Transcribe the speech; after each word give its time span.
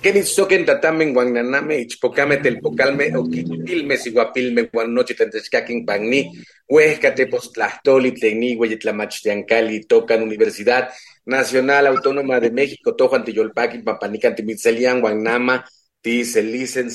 Kenitzoken 0.00 0.64
tatamen 0.64 1.12
guananame 1.12 1.76
ichpocame 1.84 2.38
telpocalme 2.40 3.12
oquitilme 3.16 3.98
siguapilme 3.98 4.62
guanochi 4.72 5.14
tentechcaquin 5.14 5.84
pagni 5.84 6.20
huescate 6.72 7.26
postlastoli 7.28 8.12
tlegni 8.12 8.56
hueyetlamachtiancali 8.56 9.84
tocan 9.84 10.22
Universidad 10.22 10.88
Nacional 11.26 11.86
Autónoma 11.86 12.40
de 12.40 12.50
México 12.50 12.94
tojuan 12.96 13.24
tiyolpaqui 13.24 13.82
papanican 13.84 14.34
timitzelian 14.34 15.02
guanama 15.02 15.64
tiselicen 16.00 16.88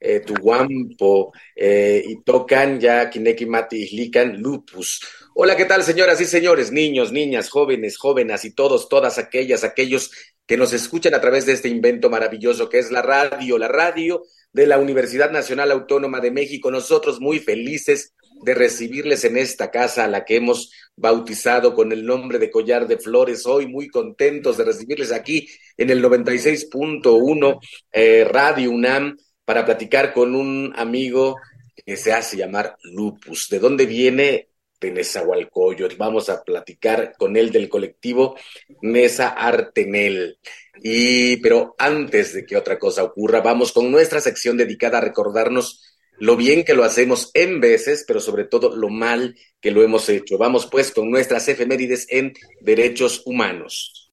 eh, 0.00 0.20
tuguampo 0.20 1.32
eh, 1.56 2.04
y 2.06 2.22
tocan 2.24 2.80
ya 2.80 3.10
kineki 3.10 3.46
mati 3.46 3.82
islican 3.82 4.36
lupus. 4.40 5.00
Hola, 5.34 5.56
¿qué 5.56 5.64
tal, 5.64 5.82
señoras 5.82 6.20
y 6.20 6.26
señores, 6.26 6.70
niños, 6.70 7.10
niñas, 7.10 7.48
jóvenes, 7.48 7.96
jóvenes 7.96 8.44
y 8.44 8.54
todos, 8.54 8.88
todas 8.88 9.18
aquellas, 9.18 9.64
aquellos 9.64 10.10
que 10.46 10.56
nos 10.56 10.72
escuchan 10.72 11.14
a 11.14 11.20
través 11.20 11.46
de 11.46 11.52
este 11.52 11.68
invento 11.68 12.10
maravilloso 12.10 12.68
que 12.68 12.78
es 12.78 12.90
la 12.90 13.02
radio, 13.02 13.58
la 13.58 13.68
radio 13.68 14.22
de 14.52 14.66
la 14.66 14.78
Universidad 14.78 15.30
Nacional 15.30 15.70
Autónoma 15.70 16.20
de 16.20 16.30
México. 16.30 16.70
Nosotros 16.70 17.20
muy 17.20 17.38
felices 17.38 18.14
de 18.42 18.54
recibirles 18.54 19.24
en 19.24 19.36
esta 19.36 19.70
casa 19.70 20.04
a 20.04 20.08
la 20.08 20.24
que 20.24 20.36
hemos 20.36 20.70
bautizado 20.96 21.74
con 21.74 21.92
el 21.92 22.04
nombre 22.04 22.38
de 22.38 22.50
Collar 22.50 22.86
de 22.86 22.98
Flores. 22.98 23.46
Hoy 23.46 23.66
muy 23.66 23.88
contentos 23.88 24.58
de 24.58 24.64
recibirles 24.64 25.12
aquí 25.12 25.48
en 25.76 25.90
el 25.90 26.02
96.1 26.02 27.58
eh, 27.92 28.24
Radio 28.24 28.70
UNAM 28.70 29.16
para 29.44 29.64
platicar 29.64 30.12
con 30.12 30.34
un 30.34 30.72
amigo 30.76 31.36
que 31.84 31.96
se 31.96 32.12
hace 32.12 32.36
llamar 32.36 32.76
Lupus. 32.82 33.48
¿De 33.48 33.58
dónde 33.58 33.86
viene? 33.86 34.48
De 34.84 34.92
Nezahualcóyotl. 34.92 35.96
Vamos 35.96 36.28
a 36.28 36.42
platicar 36.42 37.14
con 37.18 37.36
él 37.36 37.50
del 37.50 37.68
colectivo 37.68 38.36
Nesa 38.82 39.28
Artenel. 39.28 40.38
Y, 40.82 41.38
pero 41.38 41.74
antes 41.78 42.34
de 42.34 42.44
que 42.44 42.56
otra 42.56 42.78
cosa 42.78 43.04
ocurra, 43.04 43.40
vamos 43.40 43.72
con 43.72 43.90
nuestra 43.90 44.20
sección 44.20 44.56
dedicada 44.56 44.98
a 44.98 45.00
recordarnos 45.00 45.82
lo 46.18 46.36
bien 46.36 46.64
que 46.64 46.74
lo 46.74 46.84
hacemos 46.84 47.30
en 47.34 47.60
veces, 47.60 48.04
pero 48.06 48.20
sobre 48.20 48.44
todo 48.44 48.74
lo 48.74 48.88
mal 48.88 49.36
que 49.60 49.70
lo 49.70 49.82
hemos 49.82 50.08
hecho. 50.08 50.38
Vamos 50.38 50.66
pues 50.66 50.90
con 50.90 51.10
nuestras 51.10 51.48
efemérides 51.48 52.06
en 52.10 52.34
derechos 52.60 53.22
humanos. 53.24 54.12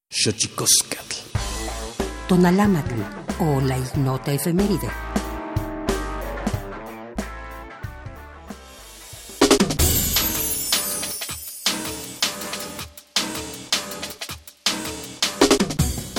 Tonalámatl 2.28 3.02
o 3.40 3.62
la 3.62 3.78
ignota 3.78 4.34
efeméride. 4.34 4.90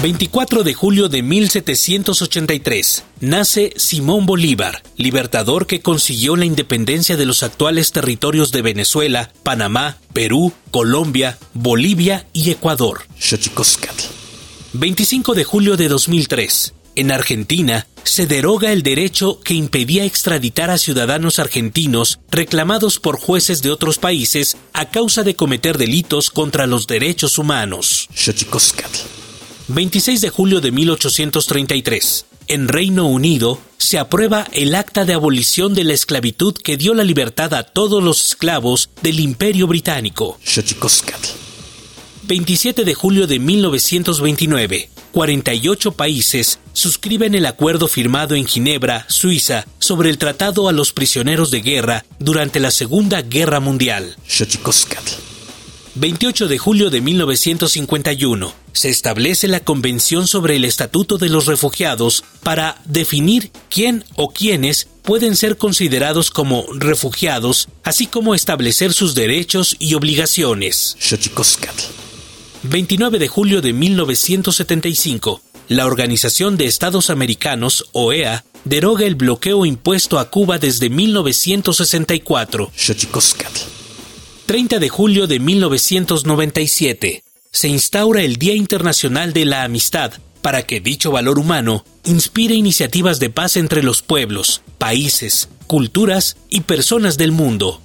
24 0.03 0.65
de 0.65 0.75
julio 0.75 1.09
de 1.09 1.23
1783. 1.23 3.05
Nace 3.21 3.73
Simón 3.77 4.27
Bolívar, 4.27 4.83
libertador 4.97 5.69
que 5.69 5.81
consiguió 5.81 6.35
la 6.35 6.45
independencia 6.45 7.17
de 7.17 7.25
los 7.25 7.45
actuales 7.45 7.93
territorios 7.93 8.51
de 8.51 8.63
Venezuela, 8.63 9.33
Panamá, 9.45 9.99
Perú, 10.13 10.53
Colombia, 10.73 11.39
Bolivia 11.55 12.27
y 12.33 12.51
Ecuador. 12.51 13.03
25 14.73 15.35
de 15.35 15.45
julio 15.45 15.77
de 15.77 15.87
2003. 15.87 16.75
En 16.97 17.13
Argentina, 17.13 17.87
se 18.03 18.27
deroga 18.27 18.73
el 18.73 18.83
derecho 18.83 19.39
que 19.39 19.55
impedía 19.55 20.05
extraditar 20.05 20.71
a 20.71 20.79
ciudadanos 20.79 21.39
argentinos 21.39 22.19
reclamados 22.29 22.99
por 22.99 23.21
jueces 23.21 23.63
de 23.63 23.71
otros 23.71 23.99
países 23.99 24.57
a 24.73 24.91
causa 24.91 25.23
de 25.23 25.37
cometer 25.37 25.79
delitos 25.79 26.31
contra 26.31 26.67
los 26.67 26.89
derechos 26.89 27.39
humanos. 27.39 28.09
26 29.69 30.21
de 30.21 30.31
julio 30.31 30.61
de 30.61 30.73
1833. 30.73 32.27
En 32.49 32.69
Reino 32.69 33.07
Unido 33.07 33.61
se 33.79 33.99
aprueba 33.99 34.47
el 34.53 34.75
acta 34.75 35.05
de 35.05 35.15
abolición 35.15 35.75
de 35.75 35.85
la 35.85 35.95
esclavitud 35.95 36.55
que 36.55 36.77
dio 36.77 36.95
la 36.95 37.05
libertad 37.05 37.55
a 37.55 37.63
todos 37.63 38.03
los 38.03 38.25
esclavos 38.25 38.91
del 39.03 39.21
Imperio 39.21 39.67
Británico. 39.67 40.39
27 42.25 42.85
de 42.85 42.95
julio 42.95 43.27
de 43.27 43.39
1929. 43.39 44.91
48 45.13 45.93
países 45.93 46.59
suscriben 46.73 47.35
el 47.35 47.47
acuerdo 47.47 47.87
firmado 47.87 48.35
en 48.35 48.47
Ginebra, 48.47 49.05
Suiza, 49.09 49.67
sobre 49.79 50.09
el 50.09 50.19
tratado 50.19 50.69
a 50.69 50.73
los 50.73 50.93
prisioneros 50.93 51.51
de 51.51 51.61
guerra 51.61 52.05
durante 52.19 52.61
la 52.61 52.71
Segunda 52.71 53.23
Guerra 53.23 53.61
Mundial. 53.61 54.17
28 55.95 56.49
de 56.49 56.57
julio 56.57 56.89
de 56.89 57.03
1951 57.03 58.55
se 58.73 58.89
establece 58.89 59.47
la 59.47 59.61
Convención 59.61 60.27
sobre 60.27 60.57
el 60.57 60.65
Estatuto 60.65 61.19
de 61.19 61.29
los 61.29 61.45
Refugiados 61.45 62.25
para 62.43 62.81
definir 62.87 63.51
quién 63.69 64.03
o 64.17 64.31
quiénes 64.31 64.89
pueden 65.03 65.37
ser 65.37 65.59
considerados 65.59 66.31
como 66.31 66.65
refugiados, 66.73 67.69
así 67.85 68.07
como 68.07 68.35
establecer 68.35 68.95
sus 68.95 69.15
derechos 69.15 69.77
y 69.79 69.93
obligaciones. 69.93 70.97
29 72.63 73.19
de 73.19 73.29
julio 73.29 73.61
de 73.61 73.75
1975. 73.75 75.43
La 75.69 75.85
Organización 75.85 76.57
de 76.57 76.65
Estados 76.65 77.11
Americanos, 77.11 77.85
OEA, 77.93 78.45
deroga 78.65 79.05
el 79.05 79.15
bloqueo 79.15 79.67
impuesto 79.67 80.19
a 80.19 80.31
Cuba 80.31 80.59
desde 80.59 80.89
1964. 80.89 82.71
30 84.53 84.81
de 84.81 84.91
julio 84.91 85.27
de 85.27 85.41
1997 85.41 87.25
se 87.51 87.69
instaura 87.69 88.21
el 88.21 88.37
Día 88.37 88.53
Internacional 88.53 89.33
de 89.33 89.47
la 89.47 89.65
Amistad 89.65 90.13
para 90.43 90.65
que 90.65 90.79
dicho 90.79 91.11
valor 91.11 91.39
humano 91.39 91.87
inspire 92.05 92.55
iniciativas 92.55 93.19
de 93.19 93.31
paz 93.31 93.57
entre 93.57 93.83
los 93.83 94.03
pueblos, 94.03 94.61
países, 94.77 95.49
culturas 95.67 96.37
y 96.51 96.61
personas 96.61 97.17
del 97.17 97.33
mundo. 97.33 97.81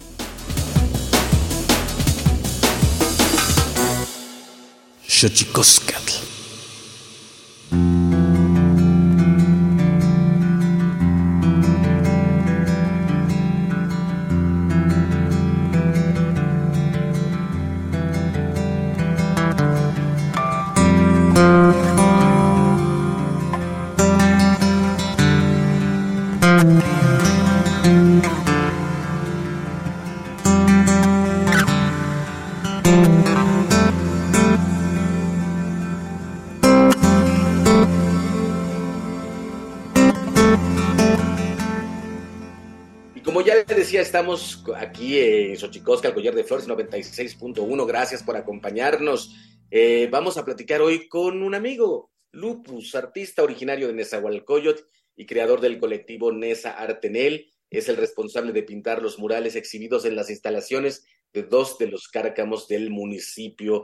Estamos 44.18 44.64
aquí 44.75 45.19
en 45.19 45.56
Xochicosca, 45.56 46.08
el 46.08 46.16
collar 46.16 46.34
de 46.34 46.44
flores 46.44 46.68
96.1. 46.68 47.86
Gracias 47.86 48.24
por 48.24 48.36
acompañarnos. 48.36 49.36
Eh, 49.69 50.10
vamos 50.10 50.40
a 50.40 50.44
platicar 50.44 50.81
hoy 50.81 51.08
con 51.08 51.44
un 51.44 51.54
amigo, 51.54 52.10
Lupus, 52.31 52.96
artista 52.96 53.44
originario 53.44 53.86
de 53.86 53.94
Nezahualcóyotl 53.94 54.81
y 55.16 55.28
creador 55.28 55.62
del 55.62 55.78
colectivo 55.78 56.31
Nesa 56.31 56.72
Artenel. 56.72 57.54
Es 57.69 57.90
el 57.90 57.98
responsable 57.98 58.54
de 58.54 58.64
pintar 58.64 59.04
los 59.04 59.19
murales 59.19 59.56
exhibidos 59.56 60.04
en 60.06 60.16
las 60.16 60.31
instalaciones 60.31 61.06
de 61.31 61.44
dos 61.44 61.78
de 61.78 61.86
los 61.86 62.08
cárcamos 62.08 62.68
del 62.68 62.90
municipio. 62.90 63.84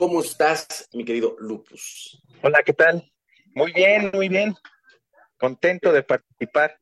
¿Cómo 0.00 0.20
estás, 0.20 0.88
mi 0.94 1.04
querido 1.04 1.36
Lupus? 1.38 2.20
Hola, 2.42 2.60
¿qué 2.66 2.72
tal? 2.72 3.08
Muy 3.54 3.72
bien, 3.72 4.10
muy 4.12 4.28
bien. 4.28 4.52
Contento 5.36 5.92
de 5.92 6.02
participar. 6.02 6.81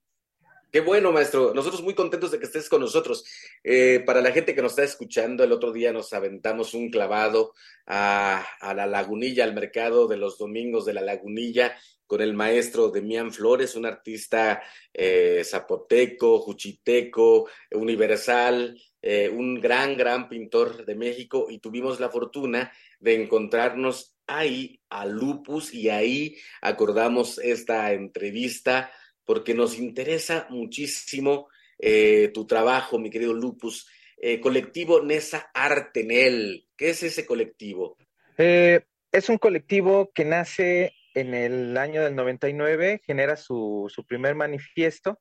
Qué 0.72 0.78
bueno, 0.78 1.11
maestro. 1.11 1.52
Nosotros 1.52 1.82
muy 1.82 1.94
contentos 1.94 2.31
de 2.31 2.38
que 2.38 2.44
estés 2.44 2.69
con 2.69 2.81
nosotros. 2.81 3.25
Eh, 3.64 4.05
para 4.06 4.20
la 4.20 4.31
gente 4.31 4.55
que 4.55 4.62
nos 4.62 4.72
está 4.72 4.84
escuchando, 4.84 5.43
el 5.43 5.50
otro 5.50 5.72
día 5.72 5.93
nos 5.93 6.12
aventamos 6.12 6.75
un 6.75 6.90
clavado 6.90 7.55
a, 7.87 8.46
la 8.62 8.87
lagunilla, 8.87 9.43
al 9.43 9.52
mercado 9.52 10.06
de 10.06 10.17
los 10.17 10.39
domingos 10.39 10.84
de 10.84 10.94
la 10.94 11.00
lagunilla, 11.00 11.77
con 12.06 12.20
el 12.20 12.34
maestro 12.34 12.91
Demián 12.91 13.32
Flores, 13.32 13.74
un 13.74 13.84
artista 13.84 14.62
eh, 14.94 15.43
zapoteco, 15.44 16.39
juchiteco, 16.39 17.48
universal, 17.72 18.81
eh, 19.03 19.29
un 19.29 19.60
gran, 19.60 19.96
gran 19.96 20.29
pintor 20.29 20.84
de 20.84 20.94
México, 20.94 21.48
y 21.50 21.58
tuvimos 21.58 21.98
la 21.98 22.10
fortuna 22.10 22.72
de 23.00 23.20
encontrarnos 23.20 24.17
ahí 24.29 24.81
a 24.89 25.05
Lupus 25.05 25.74
y 25.74 25.89
ahí 25.89 26.36
acordamos 26.60 27.39
esta 27.39 27.93
entrevista 27.93 28.93
porque 29.31 29.55
nos 29.55 29.79
interesa 29.79 30.49
muchísimo 30.51 31.51
eh, 31.79 32.32
tu 32.34 32.49
trabajo, 32.49 32.99
mi 32.99 33.10
querido 33.10 33.32
Lupus. 33.32 33.89
Eh, 34.17 34.41
colectivo 34.41 35.05
Nesa 35.05 35.53
Artenel, 35.55 36.67
¿qué 36.77 36.91
es 36.91 37.05
ese 37.05 37.25
colectivo? 37.25 37.96
Eh, 38.39 38.81
es 39.13 39.29
un 39.29 39.39
colectivo 39.39 40.10
que 40.13 40.25
nace 40.25 40.96
en 41.15 41.34
el 41.34 41.77
año 41.77 42.03
del 42.03 42.17
99, 42.17 43.03
genera 43.06 43.37
su, 43.37 43.89
primer 44.08 44.34
manifiesto 44.34 45.20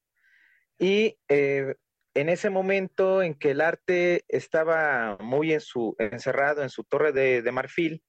y 0.80 1.16
en 1.28 1.76
ese 2.30 2.50
momento 2.50 3.22
en 3.22 3.36
que 3.36 3.52
el 3.52 3.62
arte 3.62 4.26
estaba 4.28 5.20
muy 5.20 5.54
en 5.54 5.62
su, 5.62 5.96
encerrado 6.00 6.64
en 6.64 6.72
su 6.72 6.84
torre 6.84 7.12
de, 7.12 7.52
marfil 7.52 8.02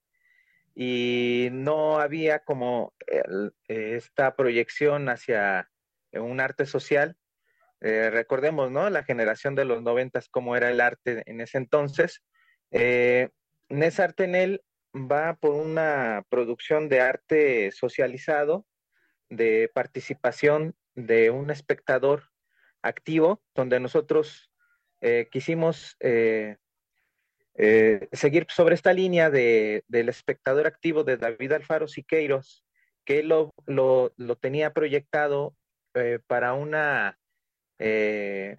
y 0.75 1.49
no 1.53 2.01
había 2.01 2.39
como 2.39 2.95
esta 3.69 4.35
proyección 4.35 5.11
hacia 5.11 5.70
un 6.13 6.41
arte 6.41 6.67
social. 6.67 7.17
Eh, 7.81 8.11
recordemos, 8.11 8.71
¿no? 8.71 8.91
La 8.91 9.05
generación 9.05 9.55
de 9.55 9.65
los 9.65 9.83
noventas, 9.83 10.29
cómo 10.29 10.57
era 10.57 10.71
el 10.71 10.81
arte 10.81 11.23
en 11.27 11.41
ese 11.41 11.59
entonces. 11.59 12.23
Eh, 12.71 13.31
Nes 13.69 13.99
Artenel 14.01 14.63
va 14.95 15.35
por 15.35 15.53
una 15.53 16.25
producción 16.29 16.89
de 16.89 17.01
arte 17.01 17.73
socializado, 17.73 18.67
de 19.31 19.71
participación 19.73 20.75
de 20.95 21.31
un 21.31 21.51
espectador 21.51 22.25
activo, 22.83 23.43
donde 23.55 23.81
nosotros 23.81 24.51
eh, 25.01 25.29
quisimos 25.31 25.97
eh, 26.01 26.57
seguir 28.13 28.47
sobre 28.51 28.75
esta 28.75 28.93
línea 28.93 29.31
de, 29.31 29.85
del 29.89 30.09
espectador 30.09 30.67
activo 30.67 31.05
de 31.05 31.17
David 31.17 31.53
Alfaro 31.53 31.89
Siqueiros, 31.89 32.65
que 33.05 33.23
lo, 33.23 33.53
lo, 33.67 34.13
lo 34.17 34.37
tenía 34.37 34.73
proyectado 34.73 35.55
eh, 35.95 36.19
para 36.27 36.55
una, 36.55 37.19
eh, 37.79 38.57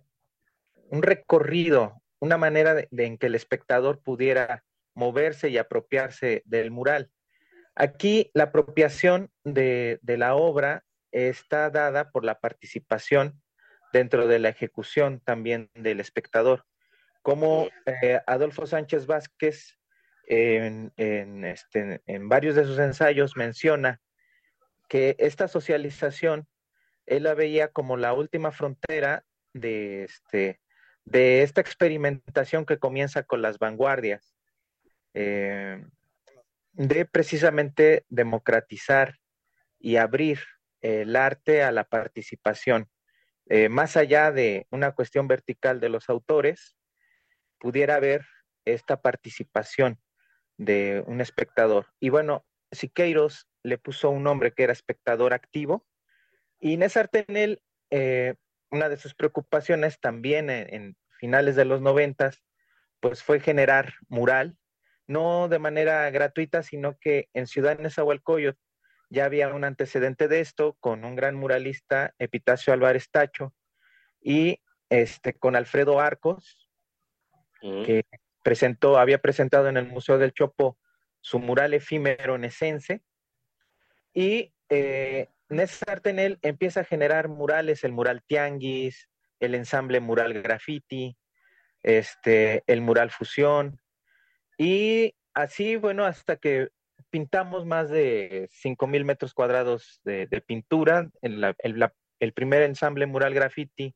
un 0.90 1.02
recorrido 1.02 2.02
una 2.22 2.38
manera 2.38 2.76
de, 2.76 2.88
en 2.92 3.18
que 3.18 3.28
el 3.28 3.36
espectador 3.36 4.02
pudiera 4.02 4.64
moverse 4.94 5.50
y 5.50 5.58
apropiarse 5.58 6.44
del 6.46 6.72
mural. 6.72 7.10
Aquí 7.76 8.30
la 8.34 8.46
apropiación 8.46 9.32
de, 9.44 10.00
la 10.04 10.36
obra 10.36 10.86
está 11.12 11.70
dada 11.70 12.12
por 12.12 12.24
la 12.24 12.40
participación 12.40 13.42
dentro 13.92 14.28
de 14.28 14.40
la 14.40 14.50
ejecución 14.50 15.20
también 15.20 15.70
del 15.74 16.00
espectador. 16.00 16.66
Como 17.24 17.70
eh, 17.86 18.20
Adolfo 18.28 18.66
Sánchez 18.68 19.08
Vázquez 19.08 19.80
en, 20.28 20.92
este, 21.44 22.02
en 22.06 22.30
varios 22.30 22.56
de 22.56 22.66
sus 22.66 22.78
ensayos 22.80 23.36
menciona 23.36 24.00
que 24.88 25.16
esta 25.20 25.48
socialización 25.48 26.48
él 27.12 27.24
la 27.24 27.34
veía 27.34 27.68
como 27.68 27.98
la 27.98 28.14
última 28.14 28.54
frontera 28.54 29.26
de, 29.54 30.06
este, 30.06 30.62
de 31.04 31.44
esta 31.44 31.60
experimentación 31.60 32.66
que 32.66 32.80
comienza 32.80 33.24
con 33.24 33.42
las 33.42 33.60
vanguardias, 33.60 34.34
eh, 35.14 35.84
de 36.72 37.06
precisamente 37.06 38.06
democratizar 38.08 39.20
y 39.78 39.98
abrir 39.98 40.40
el 40.80 41.18
arte 41.18 41.64
a 41.64 41.74
la 41.74 41.84
participación. 41.84 42.90
Eh, 43.50 43.68
más 43.68 43.98
allá 43.98 44.32
de 44.32 44.68
una 44.70 44.94
cuestión 44.94 45.28
vertical 45.28 45.82
de 45.82 45.90
los 45.90 46.08
autores, 46.08 46.78
pudiera 47.60 47.96
haber 47.96 48.26
esta 48.64 49.02
participación 49.02 50.00
de 50.56 51.04
un 51.08 51.20
espectador. 51.20 51.88
Y 52.00 52.08
bueno, 52.08 52.46
Siqueiros 52.72 53.50
le 53.64 53.78
puso 53.78 54.10
un 54.10 54.24
nombre 54.24 54.54
que 54.54 54.64
era 54.64 54.72
espectador 54.72 55.34
activo, 55.34 55.86
y 56.62 56.78
Nésar 56.78 57.10
Tenel, 57.10 57.62
eh, 57.90 58.36
una 58.70 58.88
de 58.88 58.98
sus 58.98 59.16
preocupaciones 59.16 60.00
también 60.00 60.50
en, 60.50 60.96
finales 61.20 61.56
de 61.56 61.66
los 61.66 61.82
noventas, 61.82 62.42
pues 63.00 63.22
fue 63.22 63.40
generar 63.40 63.94
mural, 64.08 64.58
no 65.06 65.50
de 65.50 65.60
manera 65.60 66.10
gratuita, 66.10 66.64
sino 66.64 66.98
que 67.00 67.30
en 67.34 67.46
Ciudad 67.46 67.78
Nezahualcóyotl 67.78 68.60
ya 69.10 69.26
había 69.26 69.54
un 69.54 69.64
antecedente 69.64 70.28
de 70.28 70.40
esto 70.40 70.78
con 70.80 71.06
un 71.06 71.16
gran 71.16 71.36
muralista, 71.36 72.16
Epitacio 72.18 72.74
Álvarez 72.74 73.12
Tacho, 73.12 73.54
y 74.20 74.62
este, 74.90 75.34
con 75.34 75.56
Alfredo 75.56 76.00
Arcos, 76.00 76.70
mm. 77.62 77.84
que 77.84 78.06
presentó, 78.42 78.98
había 78.98 79.20
presentado 79.20 79.68
en 79.68 79.78
el 79.78 79.88
Museo 79.88 80.18
del 80.18 80.34
Chopo 80.34 80.80
su 81.20 81.38
mural 81.38 81.76
efímero 81.76 82.38
nesense, 82.40 83.04
y 84.12 84.54
eh, 84.70 85.30
Nésar 85.52 86.00
Tenel 86.00 86.40
empieza 86.42 86.82
a 86.82 86.86
generar 86.86 87.28
murales, 87.28 87.84
el 87.84 87.92
mural 87.92 88.24
Tianguis, 88.24 89.10
el 89.40 89.54
ensamble 89.54 90.00
mural 90.00 90.34
graffiti, 90.42 91.18
este, 91.84 92.64
el 92.68 92.82
mural 92.82 93.12
fusión, 93.12 93.80
y 94.58 95.16
así, 95.34 95.76
bueno, 95.76 96.06
hasta 96.06 96.36
que 96.36 96.70
pintamos 97.10 97.66
más 97.66 97.90
de 97.90 98.48
5.000 98.52 99.04
metros 99.04 99.34
cuadrados 99.34 100.00
de, 100.04 100.28
pintura. 100.46 101.10
El, 101.22 102.34
primer 102.34 102.62
ensamble 102.62 103.08
mural 103.08 103.34
graffiti 103.34 103.96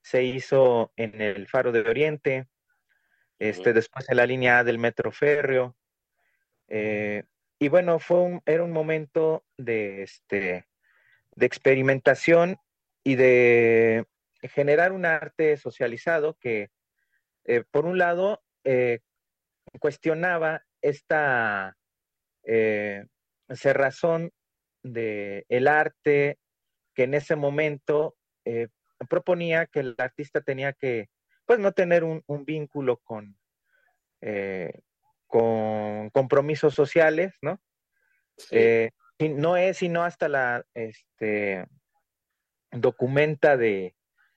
se 0.00 0.22
hizo 0.22 0.92
en 0.96 1.20
el 1.20 1.48
Faro 1.48 1.72
de 1.72 1.80
Oriente, 1.80 2.46
este, 3.38 3.72
después 3.72 4.08
en 4.08 4.16
la 4.16 4.26
línea 4.26 4.60
A 4.60 4.64
del 4.64 4.78
Metro 4.78 5.10
Férreo. 5.10 5.76
Eh, 6.68 7.24
y 7.58 7.68
bueno, 7.68 7.98
fue 7.98 8.20
un, 8.20 8.42
era 8.46 8.62
un 8.62 8.72
momento 8.72 9.44
de, 9.56 10.04
este, 10.04 10.66
de 11.36 11.46
experimentación 11.46 12.58
y 13.02 13.16
de 13.16 14.06
generar 14.42 14.92
un 14.92 15.06
arte 15.06 15.56
socializado 15.56 16.36
que, 16.40 16.70
eh, 17.44 17.64
por 17.70 17.86
un 17.86 17.98
lado, 17.98 18.42
eh, 18.64 19.00
cuestionaba 19.80 20.64
esta 20.80 21.76
eh, 22.44 23.06
cerrazón 23.50 24.32
del 24.82 25.44
el 25.48 25.68
arte 25.68 26.38
que 26.94 27.04
en 27.04 27.14
ese 27.14 27.36
momento 27.36 28.16
proponía 29.08 29.66
que 29.66 29.80
el 29.80 29.94
artista 29.98 30.42
tenía 30.42 30.74
que, 30.74 31.08
pues, 31.46 31.58
no 31.58 31.72
tener 31.72 32.04
un, 32.04 32.22
vínculo 32.44 32.98
con, 32.98 33.36
con 35.26 36.10
compromisos 36.10 36.74
sociales, 36.74 37.32
¿no? 37.40 37.58
No 39.18 39.56
es 39.56 39.78
sino 39.78 40.02
hasta 40.02 40.28
la 40.28 40.64
este, 40.74 41.66
documenta 42.70 43.56
de, 43.56 43.94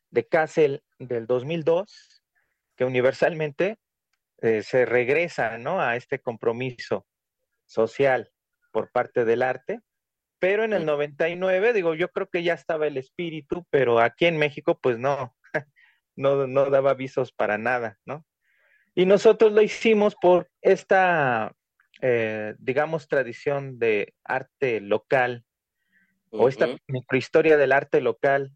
de 0.10 0.28
Kassel 0.28 0.84
del 1.00 1.28
2002 1.28 2.24
que 2.76 2.86
universalmente 2.86 3.80
eh, 4.40 4.62
se 4.62 4.86
regresa 4.86 5.58
¿no? 5.58 5.82
a 5.82 5.96
este 5.96 6.20
compromiso 6.20 7.08
social 7.66 8.32
por 8.72 8.92
parte 8.92 9.26
del 9.26 9.42
arte, 9.42 9.82
pero 10.40 10.64
en 10.64 10.74
el 10.74 10.86
99, 10.86 11.74
digo, 11.74 11.96
yo 11.96 12.10
creo 12.10 12.30
que 12.30 12.44
ya 12.44 12.54
estaba 12.54 12.86
el 12.86 12.98
espíritu, 12.98 13.66
pero 13.72 14.00
aquí 14.00 14.28
en 14.28 14.38
México 14.38 14.80
pues 14.80 15.00
no, 15.00 15.36
no, 16.16 16.46
no 16.46 16.70
daba 16.70 16.92
avisos 16.92 17.32
para 17.32 17.58
nada, 17.58 17.98
¿no? 18.06 18.24
Y 18.94 19.06
nosotros 19.06 19.52
lo 19.52 19.62
hicimos 19.62 20.16
por 20.16 20.50
esta 20.62 21.56
eh, 22.01 22.56
digamos, 22.60 23.08
tradición 23.08 23.80
de 23.80 24.13
arte 24.24 24.82
local 24.82 25.44
o 26.30 26.48
esta 26.48 26.68
microhistoria 26.88 27.58
del 27.58 27.72
arte 27.72 28.01
local, 28.01 28.51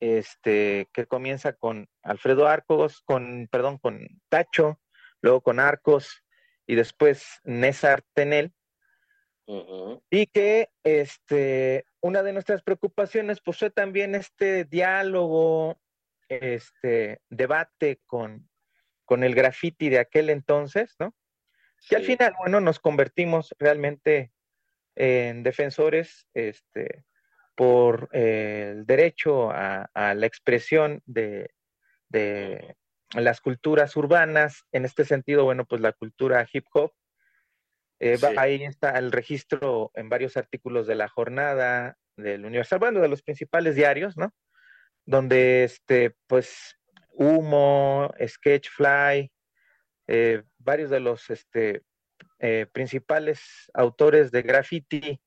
este, 0.00 0.88
que 0.92 1.06
comienza 1.06 1.52
con 1.52 1.88
Alfredo 2.02 2.46
Arcos, 2.46 3.00
con, 3.02 3.48
perdón, 3.50 3.78
con 3.78 4.06
Tacho, 4.28 4.80
luego 5.20 5.40
con 5.40 5.60
Arcos 5.60 6.24
y 6.66 6.74
después 6.74 7.40
Nésar 7.44 8.02
Tenel, 8.14 8.52
y 10.10 10.26
que 10.26 10.68
este, 10.82 11.86
una 12.02 12.22
de 12.22 12.34
nuestras 12.34 12.62
preocupaciones 12.62 13.40
pues, 13.42 13.58
fue 13.58 13.70
también 13.70 14.14
este 14.14 14.64
diálogo, 14.64 15.80
este 16.28 17.22
debate 17.30 18.00
con, 18.06 18.46
con 19.06 19.24
el 19.24 19.34
graffiti 19.34 19.88
de 19.88 20.00
aquel 20.00 20.28
entonces, 20.28 20.94
¿no? 20.98 21.14
Y 21.90 21.94
al 21.94 22.04
final, 22.04 22.34
bueno, 22.38 22.60
nos 22.60 22.78
convertimos 22.78 23.54
realmente 23.58 24.32
en 24.94 25.42
defensores 25.42 26.26
este, 26.34 27.04
por 27.54 28.08
eh, 28.12 28.70
el 28.72 28.86
derecho 28.86 29.50
a, 29.50 29.88
la 29.94 30.26
expresión 30.26 31.02
de, 31.06 31.50
las 33.14 33.40
culturas 33.40 33.96
urbanas, 33.96 34.64
en 34.72 34.84
este 34.84 35.04
sentido, 35.04 35.44
bueno, 35.44 35.64
pues 35.64 35.80
la 35.80 35.92
cultura 35.92 36.46
hip 36.52 36.66
hop. 36.72 36.92
Eh, 38.00 38.16
ahí 38.36 38.62
está 38.62 38.96
el 38.98 39.10
registro 39.10 39.90
en 39.94 40.08
varios 40.08 40.36
artículos 40.36 40.86
de 40.86 40.94
la 40.94 41.08
jornada 41.08 41.96
del 42.16 42.44
Universal, 42.44 42.78
bueno, 42.78 43.00
de 43.00 43.08
los 43.08 43.22
principales 43.22 43.74
diarios, 43.74 44.16
¿no? 44.16 44.32
Donde, 45.04 45.64
este, 45.64 46.14
pues, 46.26 46.76
Humo, 47.10 48.12
Sketchfly, 48.24 49.32
eh, 50.06 50.42
varios 50.68 50.90
de 50.90 51.00
los 51.00 51.30
este, 51.30 51.82
eh, 52.40 52.66
principales 52.70 53.70
autores 53.72 54.30
de 54.30 54.42
graffiti 54.42 55.18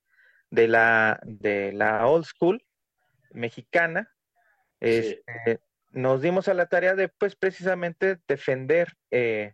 de 0.51 0.67
la, 0.67 1.19
de 1.24 1.74
la 1.74 2.05
old 2.05 2.25
school 2.25 2.63
mexicana, 3.31 4.07
este, 4.79 5.60
nos 5.89 6.21
dimos 6.21 6.48
a 6.48 6.53
la 6.53 6.67
tarea 6.67 6.93
de, 6.93 7.10
pues, 7.10 7.36
precisamente 7.36 8.19
defender 8.27 8.93
eh, 9.10 9.53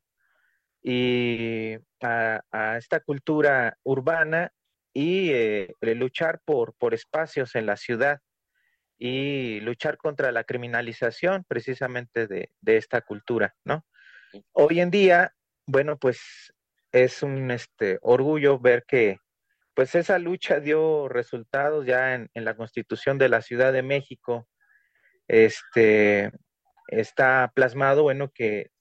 y 0.84 1.78
a, 2.02 2.78
esta 2.78 3.00
cultura 3.00 3.78
urbana 3.84 4.52
y 4.94 5.32
luchar 5.82 6.42
por, 6.44 6.74
por 6.74 6.94
espacios 6.94 7.56
en 7.56 7.66
la 7.66 7.78
ciudad 7.78 8.20
y 8.98 9.62
luchar 9.62 9.96
contra 9.96 10.34
la 10.34 10.44
criminalización 10.44 11.46
precisamente 11.48 12.28
de, 12.28 12.52
de 12.60 12.78
esta 12.78 13.02
cultura, 13.02 13.56
¿no? 13.64 13.86
Hoy 14.52 14.80
en 14.80 14.92
día, 14.92 15.34
bueno, 15.68 15.98
pues 15.98 16.54
es 16.92 17.22
un 17.22 17.52
este, 17.52 18.00
orgullo 18.02 18.58
ver 18.58 18.86
que 18.88 19.18
pues 19.76 19.94
esa 19.94 20.18
lucha 20.18 20.60
dio 20.60 21.08
resultados 21.08 21.86
ya 21.86 22.16
en, 22.16 22.30
la 22.34 22.56
constitución 22.56 23.20
de 23.20 23.30
la 23.30 23.44
Ciudad 23.44 23.72
de 23.72 23.84
México. 23.84 24.48
Este, 25.28 26.32
está 26.88 27.52
plasmado, 27.54 28.02
bueno, 28.02 28.32
que 28.34 28.72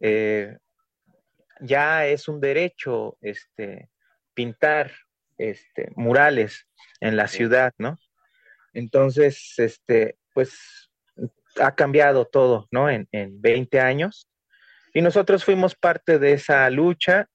eh, 0.00 0.56
ya 1.60 2.06
es 2.06 2.28
un 2.28 2.40
derecho 2.40 3.18
este, 3.20 3.90
pintar 4.32 4.92
este, 5.36 5.90
murales 5.96 6.66
en 7.00 7.18
la 7.18 7.28
ciudad, 7.28 7.74
¿no? 7.76 7.98
Entonces, 8.72 9.52
este, 9.58 10.16
pues 10.32 10.90
ha 11.60 11.74
cambiado 11.74 12.24
todo, 12.24 12.68
¿no? 12.70 12.88
En, 12.88 13.06
en 13.12 13.38
20 13.38 13.80
años. 13.80 14.30
Y 14.94 15.02
nosotros 15.02 15.44
fuimos 15.44 15.74
parte 15.74 16.18
de 16.18 16.32
esa 16.32 16.68
lucha, 16.70 17.28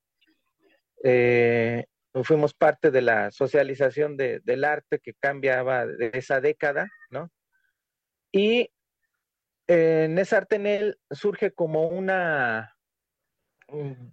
eh, 1.04 1.86
fuimos 2.24 2.54
parte 2.54 2.92
de 2.92 3.02
la 3.02 3.32
socialización 3.32 4.18
del 4.18 4.64
arte 4.64 5.00
que 5.00 5.14
cambiaba 5.14 5.86
de 5.86 6.12
esa 6.14 6.40
década, 6.42 6.90
¿no? 7.10 7.32
Y 8.32 8.70
en 9.68 10.16
Nesartenel 10.16 11.00
surge 11.12 11.52
como 11.52 11.88
una 11.88 12.76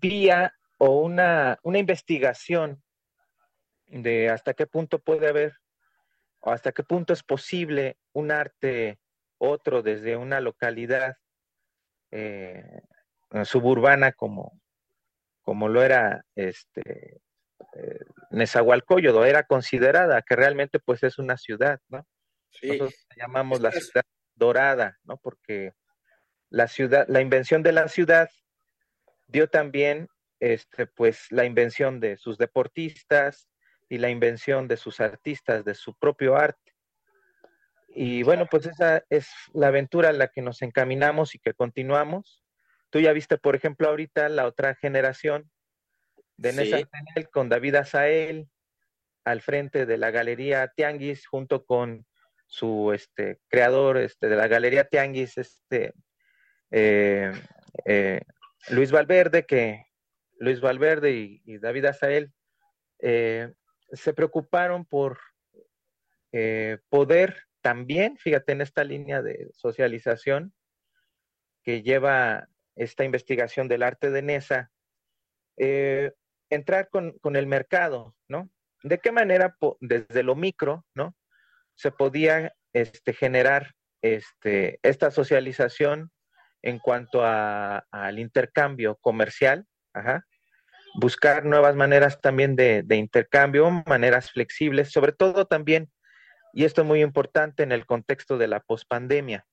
vía 0.01 0.55
o 0.79 1.01
una, 1.01 1.59
una 1.63 1.79
investigación 1.79 2.83
de 3.87 4.31
hasta 4.31 4.55
qué 4.55 4.67
punto 4.67 5.01
puede 5.01 5.29
haber 5.29 5.55
o 6.41 6.51
hasta 6.51 6.73
qué 6.73 6.83
punto 6.83 7.13
es 7.13 7.23
posible 7.23 7.99
un 8.13 8.31
arte 8.31 8.99
otro 9.39 9.83
desde 9.83 10.17
una 10.17 10.41
localidad 10.41 11.17
eh, 12.11 12.83
suburbana 13.45 14.13
como, 14.13 14.61
como 15.43 15.69
lo 15.69 15.83
era 15.83 16.25
este 16.35 17.21
eh, 17.75 18.01
Nezahualcóyotl, 18.31 19.25
era 19.25 19.45
considerada 19.45 20.23
que 20.23 20.37
realmente 20.37 20.79
pues 20.79 21.03
es 21.03 21.19
una 21.19 21.37
ciudad, 21.37 21.81
¿no? 21.89 22.07
Nosotros 22.63 22.95
llamamos 23.17 23.61
la 23.61 23.71
ciudad 23.71 24.05
dorada, 24.35 24.99
¿no? 25.05 25.19
Porque 25.19 25.73
la 26.49 26.67
ciudad, 26.67 27.07
la 27.09 27.21
invención 27.21 27.63
de 27.63 27.73
la 27.73 27.89
ciudad 27.89 28.29
dio 29.29 29.49
también 29.49 30.09
este, 30.41 30.87
pues 30.87 31.27
la 31.31 31.45
invención 31.45 32.01
de 32.01 32.17
sus 32.17 32.39
deportistas 32.39 33.49
y 33.89 33.99
la 33.99 34.11
invención 34.11 34.67
de 34.67 34.77
sus 34.77 35.01
artistas, 35.01 35.65
de 35.65 35.75
su 35.75 35.95
propio 35.95 36.37
arte. 36.37 36.75
Y 37.89 38.23
bueno, 38.23 38.47
pues 38.47 38.67
esa 38.67 39.05
es 39.11 39.29
la 39.53 39.69
aventura 39.69 40.11
a 40.11 40.13
la 40.13 40.29
que 40.29 40.43
nos 40.43 40.63
encaminamos 40.63 41.35
y 41.35 41.39
que 41.39 41.55
continuamos. 41.55 42.45
Tú 42.91 42.99
ya 43.01 43.13
viste, 43.13 43.39
por 43.39 43.55
ejemplo, 43.55 43.89
ahorita 43.89 44.29
la 44.29 44.47
otra 44.47 44.75
generación 44.75 45.51
de 46.37 46.53
Nessa 46.53 46.79
con 47.33 47.49
David 47.49 47.77
Azael 47.77 48.49
al 49.25 49.43
frente 49.43 49.87
de 49.87 49.99
la 49.99 50.11
Galería 50.11 50.73
Tianguis 50.75 51.27
junto 51.27 51.65
con 51.65 52.07
su 52.47 52.93
este, 52.93 53.39
creador 53.49 53.97
este, 53.99 54.29
de 54.29 54.37
la 54.37 54.49
Galería 54.49 54.89
Tianguis, 54.89 55.39
este, 55.39 55.95
eh, 56.73 57.31
eh, 57.85 58.23
Luis 58.71 58.91
Valverde, 58.91 59.47
que 59.47 59.87
Luis 60.39 60.61
Valverde 60.61 61.13
y, 61.13 61.59
David 61.59 61.85
Azael 61.87 62.33
eh, 62.99 63.53
se 63.93 64.13
preocuparon 64.13 64.85
por 64.85 65.19
poder 66.89 67.43
también, 67.61 68.17
fíjate, 68.17 68.53
en 68.53 68.61
esta 68.61 68.85
línea 68.85 69.21
de 69.21 69.51
socialización 69.53 70.55
que 71.65 71.83
lleva 71.83 72.49
esta 72.81 73.05
investigación 73.05 73.69
del 73.69 73.83
arte 73.83 74.11
de 74.11 74.23
Nesa, 74.23 74.71
entrar 76.49 76.89
con, 76.89 77.13
con, 77.21 77.37
el 77.37 77.47
mercado, 77.47 78.17
¿no? 78.29 78.51
¿De 78.83 78.99
qué 78.99 79.13
manera 79.13 79.57
desde 79.81 80.23
lo 80.23 80.35
micro, 80.35 80.87
¿no? 80.95 81.15
se 81.81 81.91
podía 81.91 82.55
este, 82.75 83.15
generar 83.15 83.73
este, 84.03 84.79
esta 84.83 85.11
socialización 85.11 86.11
en 86.63 86.79
cuanto 86.79 87.23
al 87.25 88.19
intercambio 88.19 88.97
comercial, 88.97 89.65
buscar 90.97 91.47
nuevas 91.47 91.75
maneras 91.75 92.21
también 92.21 92.55
de, 92.55 92.85
intercambio, 92.91 93.71
maneras 93.87 94.31
flexibles, 94.31 94.93
sobre 94.93 95.13
todo 95.13 95.47
también, 95.47 95.91
y 96.53 96.65
esto 96.65 96.83
es 96.83 96.87
muy 96.87 97.01
importante 97.01 97.63
en 97.63 97.73
el 97.73 97.87
contexto 97.87 98.37
de 98.37 98.49
la 98.49 98.61
pospandemia. 98.61 99.47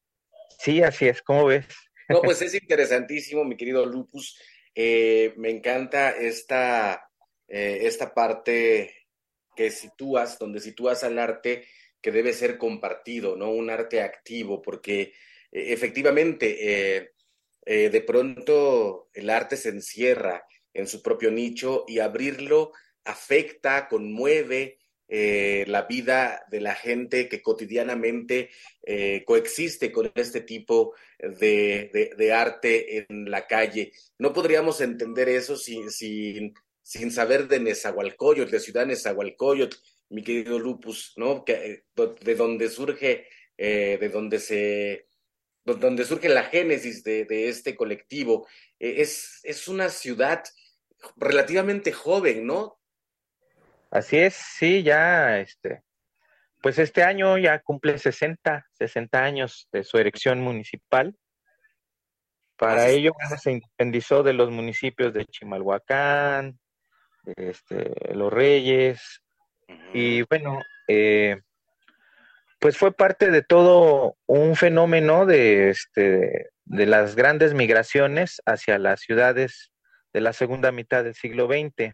Sí, 0.60 0.84
así 0.84 1.08
es, 1.08 1.22
¿cómo 1.22 1.46
ves? 1.46 1.66
No, 2.10 2.22
pues 2.22 2.42
es 2.42 2.54
interesantísimo, 2.54 3.44
mi 3.44 3.58
querido 3.58 3.86
Lupus. 3.86 4.38
Eh, 4.74 5.34
me 5.38 5.50
encanta 5.50 6.12
esta, 6.12 7.10
eh, 7.48 7.80
esta 7.82 8.14
parte 8.14 9.08
que 9.56 9.72
sitúas, 9.72 10.38
donde 10.40 10.60
sitúas 10.60 11.04
al 11.04 11.20
arte 11.20 11.66
que 12.02 12.12
debe 12.12 12.32
ser 12.32 12.58
compartido, 12.58 13.36
¿no? 13.36 13.52
Un 13.52 13.70
arte 13.70 14.02
activo, 14.02 14.62
porque 14.62 15.02
eh, 15.02 15.74
efectivamente 15.74 17.12
de 17.66 18.02
pronto 18.08 19.10
el 19.14 19.30
arte 19.30 19.58
se 19.58 19.68
encierra 19.68 20.46
en 20.74 20.88
su 20.88 21.02
propio 21.02 21.32
nicho 21.32 21.84
y 21.86 22.00
abrirlo 22.00 22.72
afecta, 23.04 23.90
conmueve 23.90 24.80
la 25.10 25.84
vida 25.84 26.46
de 26.52 26.60
la 26.60 26.76
gente 26.76 27.30
que 27.30 27.42
cotidianamente 27.42 28.50
coexiste 29.26 29.92
con 29.92 30.12
este 30.16 30.42
tipo 30.42 30.94
de, 31.20 32.32
arte 32.34 33.06
en 33.10 33.30
la 33.32 33.48
calle. 33.48 33.92
No 34.20 34.34
podríamos 34.34 34.82
entender 34.82 35.30
eso 35.30 35.56
sin, 35.56 35.90
sin, 35.92 36.54
sin 36.82 37.12
saber 37.12 37.48
de 37.48 37.60
Nezahualcóyotl, 37.60 38.52
de 38.52 38.60
Ciudad 38.60 38.86
Nezahualcóyotl, 38.86 39.78
mi 40.10 40.24
querido 40.24 40.60
Lupus, 40.60 41.14
¿no? 41.18 41.44
Eh, 41.48 41.84
de 41.96 42.36
donde 42.36 42.70
surge, 42.70 43.28
eh, 43.58 43.98
de 44.00 44.10
donde 44.10 44.40
se, 44.40 45.08
donde 45.66 46.06
surge 46.06 46.30
la 46.30 46.44
génesis 46.44 47.04
de, 47.04 47.50
este 47.50 47.76
colectivo. 47.76 48.48
Eh, 48.80 49.02
es, 49.02 49.42
es 49.44 49.68
una 49.68 49.90
ciudad 49.90 50.44
relativamente 51.18 51.92
joven, 51.92 52.46
¿no? 52.46 52.77
Así 53.92 54.18
es, 54.18 54.34
sí, 54.34 54.84
ya, 54.84 55.40
este, 55.40 55.84
pues 56.62 56.80
este 56.80 57.04
año 57.04 57.38
ya 57.38 57.60
cumple 57.60 57.98
60, 57.98 58.68
60 58.74 59.24
años 59.24 59.68
de 59.72 59.84
su 59.84 59.98
erección 59.98 60.42
municipal. 60.42 61.16
Para 62.58 62.90
ello 62.90 63.14
se 63.42 63.52
independizó 63.52 64.24
de 64.24 64.34
los 64.34 64.50
municipios 64.50 65.14
de 65.14 65.26
Chimalhuacán, 65.26 66.60
este, 67.36 67.94
Los 68.16 68.34
Reyes, 68.34 69.22
y 69.94 70.24
bueno, 70.24 70.60
eh, 70.88 71.42
pues 72.60 72.78
fue 72.78 72.92
parte 72.92 73.32
de 73.32 73.44
todo 73.44 74.18
un 74.26 74.56
fenómeno 74.56 75.26
de, 75.26 75.70
este, 75.70 76.50
de 76.66 76.86
las 76.86 77.16
grandes 77.16 77.54
migraciones 77.54 78.42
hacia 78.46 78.80
las 78.80 79.02
ciudades 79.02 79.72
de 80.14 80.22
la 80.22 80.34
segunda 80.34 80.72
mitad 80.72 81.04
del 81.04 81.14
siglo 81.14 81.48
XX. 81.48 81.94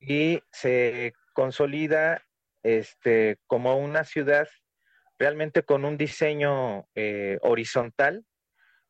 Y 0.00 0.42
se 0.50 1.12
consolida 1.32 2.24
este, 2.62 3.38
como 3.46 3.76
una 3.76 4.04
ciudad 4.04 4.48
realmente 5.18 5.62
con 5.62 5.84
un 5.84 5.98
diseño 5.98 6.86
eh, 6.94 7.38
horizontal, 7.42 8.24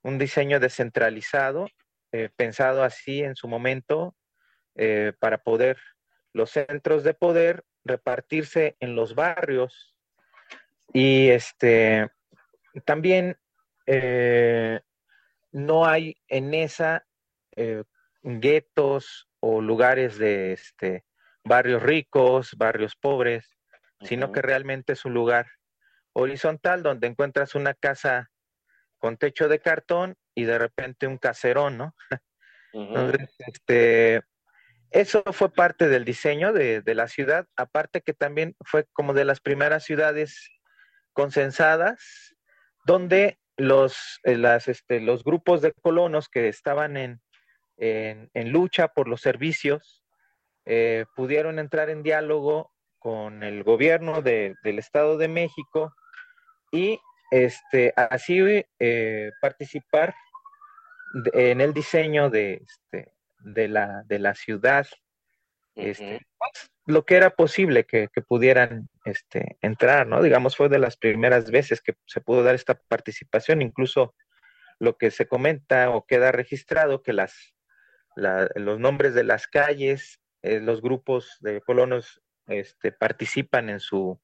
un 0.03 0.19
diseño 0.19 0.61
descentralizado, 0.61 1.69
eh, 2.13 2.31
pensado 2.37 2.85
así 2.85 3.23
en 3.23 3.35
su 3.37 3.49
momento 3.49 4.15
para 5.19 5.37
poder 5.39 5.77
los 6.33 6.51
centros 6.51 7.05
de 7.05 7.13
poder 7.13 7.65
repartirse 7.85 8.77
en 8.81 8.95
los 8.95 9.15
barrios 9.15 9.95
y 10.93 11.29
este 11.29 12.11
también 12.85 13.39
eh, 13.87 14.81
no 15.53 15.87
hay 15.87 16.17
en 16.29 16.55
esa 16.55 17.07
eh, 17.57 17.85
guetos 18.23 19.29
o 19.41 19.61
lugares 19.61 20.19
de 20.19 20.53
este 20.53 21.05
barrios 21.45 21.83
ricos, 21.83 22.55
barrios 22.57 22.95
pobres, 22.97 23.59
sino 24.03 24.33
que 24.33 24.43
realmente 24.43 24.93
es 24.93 25.05
un 25.05 25.15
lugar 25.15 25.47
horizontal 26.13 26.83
donde 26.83 27.07
encuentras 27.07 27.55
una 27.55 27.75
casa 27.75 28.31
con 28.99 29.17
techo 29.17 29.49
de 29.49 29.61
cartón 29.61 30.17
y 30.35 30.45
de 30.45 30.59
repente 30.59 31.07
un 31.07 31.19
caserón, 31.19 31.79
¿no? 31.79 31.95
Entonces, 32.73 33.35
este, 33.39 34.23
eso 34.91 35.23
fue 35.33 35.53
parte 35.53 35.89
del 35.89 36.05
diseño 36.05 36.53
de, 36.53 36.83
la 36.95 37.09
ciudad, 37.09 37.47
aparte 37.57 38.01
que 38.01 38.13
también 38.13 38.55
fue 38.65 38.87
como 38.93 39.15
de 39.15 39.25
las 39.25 39.41
primeras 39.41 39.85
ciudades 39.85 40.51
consensadas, 41.13 42.37
donde 42.85 43.39
los, 43.57 44.21
eh, 44.25 44.41
este, 44.67 45.01
los 45.01 45.25
grupos 45.25 45.63
de 45.63 45.73
colonos 45.73 46.29
que 46.29 46.49
estaban 46.49 46.97
en, 46.97 47.21
lucha 48.35 48.89
por 48.89 49.09
los 49.09 49.21
servicios 49.21 50.05
eh, 50.67 51.07
pudieron 51.17 51.59
entrar 51.59 51.91
en 51.91 52.03
diálogo 52.03 52.73
con 52.99 53.43
el 53.43 53.65
gobierno 53.65 54.21
del 54.23 54.79
Estado 54.79 55.17
de 55.17 55.29
México 55.29 55.95
y 56.71 57.01
este, 57.31 57.93
así 57.97 58.39
eh, 58.79 59.31
participar 59.41 60.15
en 61.33 61.61
el 61.61 61.73
diseño 61.73 62.31
de, 62.31 62.63
este, 62.65 63.13
de 63.39 63.69
la, 63.69 64.03
de 64.07 64.19
la 64.19 64.35
ciudad, 64.35 64.87
este, 65.75 66.21
lo 66.87 67.05
que 67.05 67.17
era 67.17 67.31
posible 67.31 67.85
que, 67.85 68.09
pudieran 68.29 68.89
este, 69.05 69.57
entrar, 69.63 70.07
¿no? 70.07 70.23
Digamos, 70.23 70.57
fue 70.57 70.69
de 70.69 70.79
las 70.79 70.97
primeras 70.97 71.51
veces 71.51 71.81
que 71.81 71.95
se 72.07 72.21
pudo 72.21 72.43
dar 72.43 72.55
esta 72.55 72.75
participación, 72.75 73.63
incluso 73.63 74.15
lo 74.79 74.97
que 74.97 75.11
se 75.11 75.27
comenta 75.27 75.91
o 75.91 76.05
queda 76.07 76.33
registrado, 76.33 77.03
que 77.03 77.13
las, 77.13 77.55
los 78.21 78.79
nombres 78.79 79.15
de 79.15 79.25
las 79.25 79.47
calles, 79.47 80.21
eh, 80.43 80.61
los 80.61 80.81
grupos 80.81 81.37
de 81.41 81.61
colonos 81.61 82.23
este, 82.47 82.93
participan 82.93 83.69
en 83.71 83.81
su, 83.81 84.21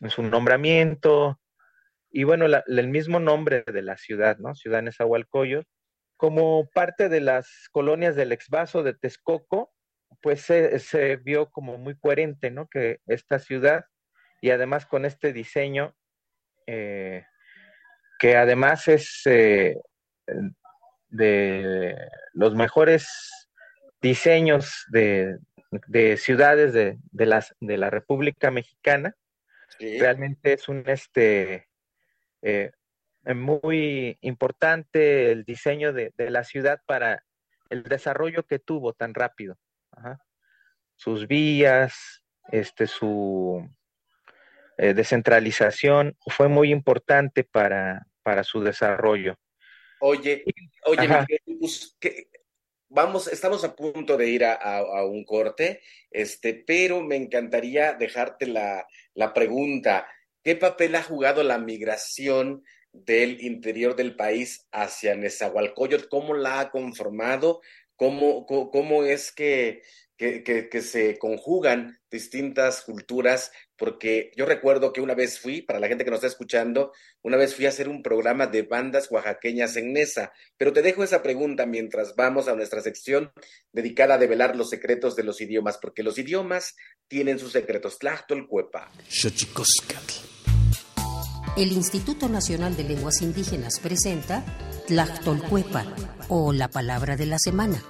en 0.00 0.10
su 0.10 0.22
nombramiento, 0.22 1.40
y 2.10 2.24
bueno, 2.24 2.46
el 2.46 2.88
mismo 2.88 3.20
nombre 3.20 3.64
de 3.66 3.82
la 3.82 3.96
ciudad, 3.96 4.38
¿no? 4.38 4.54
Ciudad 4.54 4.82
Nezahualcóyotl, 4.82 5.68
como 6.16 6.68
parte 6.70 7.08
de 7.08 7.20
las 7.20 7.68
colonias 7.70 8.16
del 8.16 8.32
exvaso 8.32 8.82
de 8.82 8.94
Texcoco, 8.94 9.72
pues 10.22 10.42
se, 10.42 11.16
vio 11.16 11.50
como 11.50 11.78
muy 11.78 11.96
coherente. 11.98 12.52
Que 12.70 13.00
esta 13.06 13.38
ciudad, 13.38 13.84
y 14.40 14.50
además 14.50 14.86
con 14.86 15.04
este 15.04 15.32
diseño, 15.32 15.94
eh, 16.66 17.24
que 18.18 18.36
además 18.36 18.88
es 18.88 19.22
eh, 19.26 19.76
de 21.08 21.94
los 22.38 22.54
mejores 22.54 23.48
diseños 24.00 24.86
de, 24.90 25.38
ciudades 26.16 26.72
de, 26.72 27.26
las, 27.26 27.54
de 27.58 27.76
la 27.76 27.90
República 27.90 28.52
Mexicana. 28.52 29.16
Realmente 29.80 30.52
es 30.52 30.68
un 30.68 30.84
este 30.86 31.68
eh, 32.42 32.70
muy 33.34 34.18
importante 34.20 35.32
el 35.32 35.44
diseño 35.44 35.92
de, 35.92 36.12
la 36.16 36.44
ciudad 36.44 36.80
para 36.86 37.24
el 37.70 37.82
desarrollo 37.82 38.44
que 38.44 38.60
tuvo 38.60 38.92
tan 38.92 39.14
rápido. 39.14 39.58
Sus 40.94 41.26
vías, 41.26 42.22
este, 42.52 42.86
su 42.86 43.68
eh, 44.76 44.94
descentralización 44.94 46.16
fue 46.28 46.46
muy 46.46 46.70
importante 46.70 47.42
para, 47.42 48.06
para 48.22 48.44
su 48.44 48.60
desarrollo. 48.60 49.36
Oye, 50.00 50.44
oye, 50.84 51.26
pues, 51.58 51.96
vamos, 52.88 53.28
estamos 53.28 53.64
a 53.64 53.74
punto 53.74 54.16
de 54.16 54.28
ir 54.28 54.44
a, 54.44 55.04
un 55.04 55.24
corte, 55.24 55.80
este, 56.10 56.54
pero 56.54 57.02
me 57.02 57.16
encantaría 57.16 57.94
dejarte 57.94 58.46
la, 58.46 58.86
la 59.14 59.32
pregunta. 59.32 60.06
¿Qué 60.42 60.56
papel 60.56 60.94
ha 60.94 61.02
jugado 61.02 61.42
la 61.42 61.58
migración 61.58 62.64
del 62.92 63.42
interior 63.42 63.96
del 63.96 64.16
país 64.16 64.66
hacia 64.72 65.14
Nezahualcóyotl? 65.14 66.08
¿Cómo 66.08 66.34
la 66.34 66.60
ha 66.60 66.70
conformado? 66.70 67.60
¿Cómo, 67.96 68.46
cómo, 68.46 69.04
es 69.04 69.32
que, 69.32 69.82
que, 70.16 70.42
que, 70.42 70.82
se 70.82 71.18
conjugan 71.18 72.00
distintas 72.10 72.82
culturas 72.82 73.50
porque 73.78 74.32
yo 74.36 74.44
recuerdo 74.44 74.92
que 74.92 75.00
una 75.00 75.14
vez 75.14 75.38
fui, 75.38 75.62
para 75.62 75.78
la 75.78 75.86
gente 75.86 76.04
que 76.04 76.10
nos 76.10 76.18
está 76.18 76.26
escuchando, 76.26 76.92
una 77.22 77.36
vez 77.36 77.54
fui 77.54 77.66
a 77.66 77.68
hacer 77.68 77.88
un 77.88 78.02
programa 78.02 78.46
de 78.48 78.62
bandas 78.62 79.10
oaxaqueñas 79.10 79.76
en 79.76 79.92
Nesa, 79.92 80.32
pero 80.56 80.72
te 80.72 80.82
dejo 80.82 81.04
esa 81.04 81.22
pregunta 81.22 81.64
mientras 81.64 82.16
vamos 82.16 82.48
a 82.48 82.56
nuestra 82.56 82.80
sección 82.80 83.32
dedicada 83.72 84.14
a 84.14 84.18
develar 84.18 84.56
los 84.56 84.68
secretos 84.68 85.14
de 85.14 85.22
los 85.22 85.40
idiomas, 85.40 85.78
porque 85.78 86.02
los 86.02 86.18
idiomas 86.18 86.74
tienen 87.06 87.38
sus 87.38 87.52
secretos. 87.52 87.98
Tlachtolcuepa. 87.98 88.90
El 91.56 91.72
Instituto 91.72 92.28
Nacional 92.28 92.76
de 92.76 92.84
Lenguas 92.84 93.22
Indígenas 93.22 93.78
presenta 93.80 94.44
Tlachtolcuepa, 94.86 95.86
o 96.28 96.52
la 96.52 96.68
palabra 96.68 97.16
de 97.16 97.26
la 97.26 97.38
semana. 97.38 97.82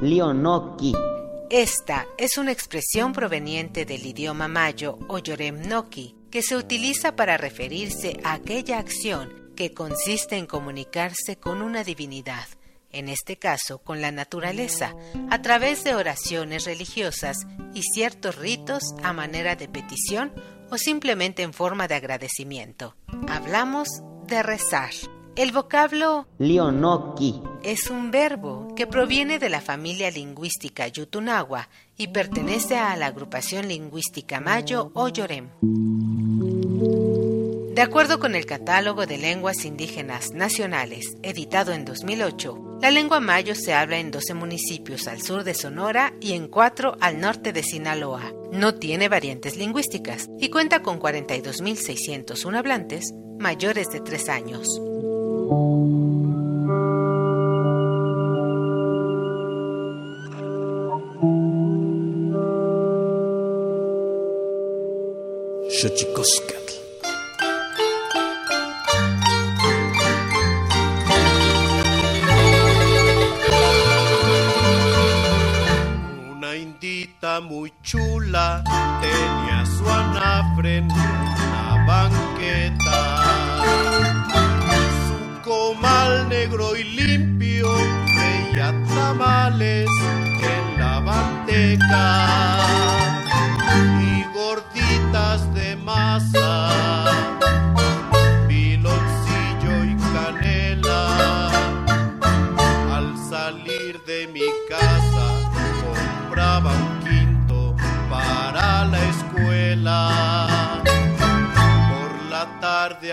Leonoki. 0.00 0.94
Esta 1.50 2.06
es 2.18 2.38
una 2.38 2.52
expresión 2.52 3.12
proveniente 3.12 3.84
del 3.84 4.06
idioma 4.06 4.46
mayo 4.46 4.96
o 5.08 5.18
yoremnoki, 5.18 6.14
que 6.30 6.42
se 6.42 6.56
utiliza 6.56 7.16
para 7.16 7.36
referirse 7.36 8.20
a 8.22 8.34
aquella 8.34 8.78
acción 8.78 9.50
que 9.56 9.72
consiste 9.74 10.36
en 10.36 10.46
comunicarse 10.46 11.36
con 11.36 11.62
una 11.62 11.82
divinidad, 11.82 12.46
en 12.92 13.08
este 13.08 13.38
caso 13.38 13.78
con 13.78 14.00
la 14.00 14.12
naturaleza, 14.12 14.94
a 15.30 15.42
través 15.42 15.82
de 15.82 15.96
oraciones 15.96 16.64
religiosas 16.64 17.38
y 17.74 17.82
ciertos 17.82 18.36
ritos 18.36 18.94
a 19.02 19.12
manera 19.12 19.56
de 19.56 19.66
petición 19.66 20.32
o 20.70 20.78
simplemente 20.78 21.42
en 21.42 21.52
forma 21.52 21.88
de 21.88 21.96
agradecimiento. 21.96 22.94
Hablamos 23.26 23.88
de 24.28 24.44
rezar. 24.44 24.90
El 25.38 25.52
vocablo 25.52 26.26
Leonoki 26.40 27.40
es 27.62 27.90
un 27.90 28.10
verbo 28.10 28.74
que 28.74 28.88
proviene 28.88 29.38
de 29.38 29.48
la 29.48 29.60
familia 29.60 30.10
lingüística 30.10 30.88
Yutunagua 30.88 31.68
y 31.96 32.08
pertenece 32.08 32.76
a 32.76 32.96
la 32.96 33.06
agrupación 33.06 33.68
lingüística 33.68 34.40
Mayo 34.40 34.90
o 34.94 35.06
Yorem. 35.06 35.50
De 37.72 37.80
acuerdo 37.80 38.18
con 38.18 38.34
el 38.34 38.46
Catálogo 38.46 39.06
de 39.06 39.16
Lenguas 39.16 39.64
Indígenas 39.64 40.32
Nacionales, 40.32 41.16
editado 41.22 41.72
en 41.72 41.84
2008, 41.84 42.80
la 42.82 42.90
lengua 42.90 43.20
mayo 43.20 43.54
se 43.54 43.74
habla 43.74 44.00
en 44.00 44.10
12 44.10 44.34
municipios 44.34 45.06
al 45.06 45.22
sur 45.22 45.44
de 45.44 45.54
Sonora 45.54 46.14
y 46.20 46.32
en 46.32 46.48
4 46.48 46.96
al 47.00 47.20
norte 47.20 47.52
de 47.52 47.62
Sinaloa. 47.62 48.32
No 48.50 48.74
tiene 48.74 49.08
variantes 49.08 49.56
lingüísticas 49.56 50.28
y 50.40 50.50
cuenta 50.50 50.82
con 50.82 50.98
42.601 50.98 52.56
hablantes 52.56 53.12
mayores 53.38 53.86
de 53.90 54.00
3 54.00 54.28
años. 54.30 54.80
Una 76.30 76.56
indita 76.56 77.40
muy 77.40 77.72
chula 77.82 78.62
tenía 79.00 79.64
su 79.66 79.88
anafre 79.88 80.80
una 80.82 81.84
banqueta 81.86 82.98
comal 85.48 86.28
negro 86.28 86.76
y 86.76 86.84
limpio, 86.84 87.68
veía 88.14 88.74
tamales 88.86 89.88
en 90.42 90.78
la 90.78 91.00
manteca 91.00 93.07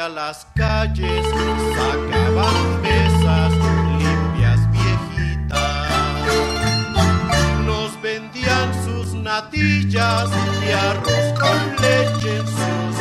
a 0.06 0.10
las 0.10 0.46
calles 0.56 1.26
sacaban 1.76 2.82
mesas 2.84 3.54
limpias 3.98 4.60
viejitas. 4.72 5.60
Nos 7.66 8.00
vendían 8.04 8.70
sus 8.86 9.16
natillas 9.16 10.30
y 10.64 10.72
arroz 10.72 11.40
con 11.40 11.60
leche 11.82 12.38
en 12.38 12.46
sus 12.46 12.95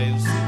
improvisaba 0.00 0.02
en 0.02 0.47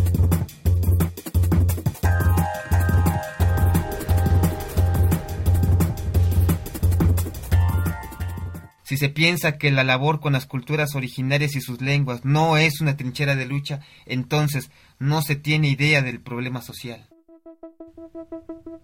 Si 8.91 8.97
se 8.97 9.07
piensa 9.07 9.57
que 9.57 9.71
la 9.71 9.85
labor 9.85 10.19
con 10.19 10.33
las 10.33 10.45
culturas 10.45 10.95
originarias 10.95 11.55
y 11.55 11.61
sus 11.61 11.79
lenguas 11.79 12.25
no 12.25 12.57
es 12.57 12.81
una 12.81 12.97
trinchera 12.97 13.37
de 13.37 13.45
lucha, 13.45 13.79
entonces 14.05 14.69
no 14.99 15.21
se 15.21 15.37
tiene 15.37 15.69
idea 15.69 16.01
del 16.01 16.19
problema 16.19 16.61
social. 16.61 17.07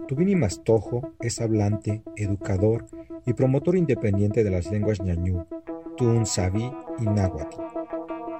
Tubini 0.07 0.37
Mastojo 0.37 1.11
es 1.19 1.41
hablante, 1.41 2.03
educador 2.15 2.87
y 3.25 3.33
promotor 3.33 3.75
independiente 3.75 4.45
de 4.45 4.49
las 4.49 4.71
lenguas 4.71 5.01
ñañú, 5.01 5.45
tun, 5.97 6.25
sabí 6.25 6.71
y 6.99 7.03
náhuatl. 7.03 7.57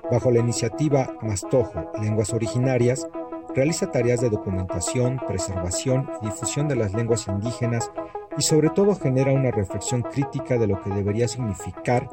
Bajo 0.09 0.31
la 0.31 0.39
iniciativa 0.39 1.17
Mastojo, 1.21 1.91
Lenguas 2.01 2.31
Originarias, 2.31 3.05
realiza 3.53 3.91
tareas 3.91 4.21
de 4.21 4.29
documentación, 4.29 5.19
preservación 5.27 6.09
y 6.21 6.27
difusión 6.27 6.69
de 6.69 6.77
las 6.77 6.93
lenguas 6.93 7.27
indígenas 7.27 7.91
y 8.37 8.43
sobre 8.43 8.69
todo 8.69 8.95
genera 8.95 9.31
una 9.31 9.51
reflexión 9.51 10.03
crítica 10.03 10.57
de 10.57 10.67
lo 10.67 10.81
que 10.81 10.89
debería 10.89 11.27
significar 11.27 12.07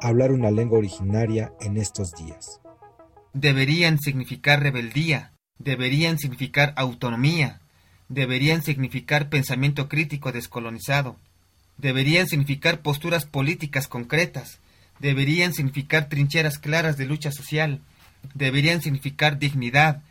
hablar 0.00 0.32
una 0.32 0.50
lengua 0.50 0.78
originaria 0.78 1.52
en 1.60 1.76
estos 1.76 2.12
días. 2.12 2.60
Deberían 3.32 3.98
significar 3.98 4.62
rebeldía, 4.62 5.32
deberían 5.58 6.18
significar 6.18 6.72
autonomía, 6.76 7.60
deberían 8.08 8.62
significar 8.62 9.28
pensamiento 9.28 9.88
crítico 9.88 10.32
descolonizado, 10.32 11.16
deberían 11.78 12.26
significar 12.26 12.80
posturas 12.80 13.24
políticas 13.24 13.88
concretas, 13.88 14.60
deberían 14.98 15.52
significar 15.52 16.08
trincheras 16.08 16.58
claras 16.58 16.96
de 16.96 17.06
lucha 17.06 17.30
social, 17.30 17.80
deberían 18.34 18.82
significar 18.82 19.38
dignidad, 19.38 20.02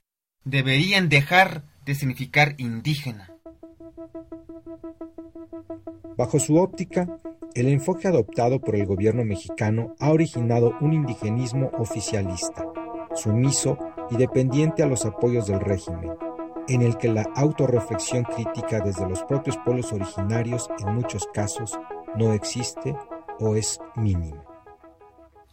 deberían 0.46 1.10
dejar 1.10 1.64
de 1.86 1.96
significar 1.96 2.56
indígena. 2.58 3.29
Bajo 6.18 6.40
su 6.40 6.58
óptica, 6.58 7.08
el 7.54 7.68
enfoque 7.68 8.08
adoptado 8.08 8.60
por 8.60 8.76
el 8.76 8.86
gobierno 8.86 9.24
mexicano 9.24 9.96
ha 10.00 10.12
originado 10.12 10.76
un 10.82 10.94
indigenismo 10.94 11.72
oficialista, 11.78 12.68
sumiso 13.16 13.78
y 14.10 14.18
dependiente 14.18 14.84
a 14.84 14.88
los 14.88 15.06
apoyos 15.06 15.48
del 15.48 15.60
régimen, 15.60 16.12
en 16.68 16.82
el 16.82 16.98
que 16.98 17.08
la 17.08 17.24
autorreflexión 17.36 18.24
crítica 18.24 18.80
desde 18.80 19.08
los 19.08 19.24
propios 19.24 19.58
pueblos 19.58 19.92
originarios 19.94 20.70
en 20.80 20.94
muchos 20.94 21.26
casos 21.34 21.80
no 22.16 22.34
existe 22.34 22.96
o 23.40 23.56
es 23.56 23.80
mínima. 23.96 24.49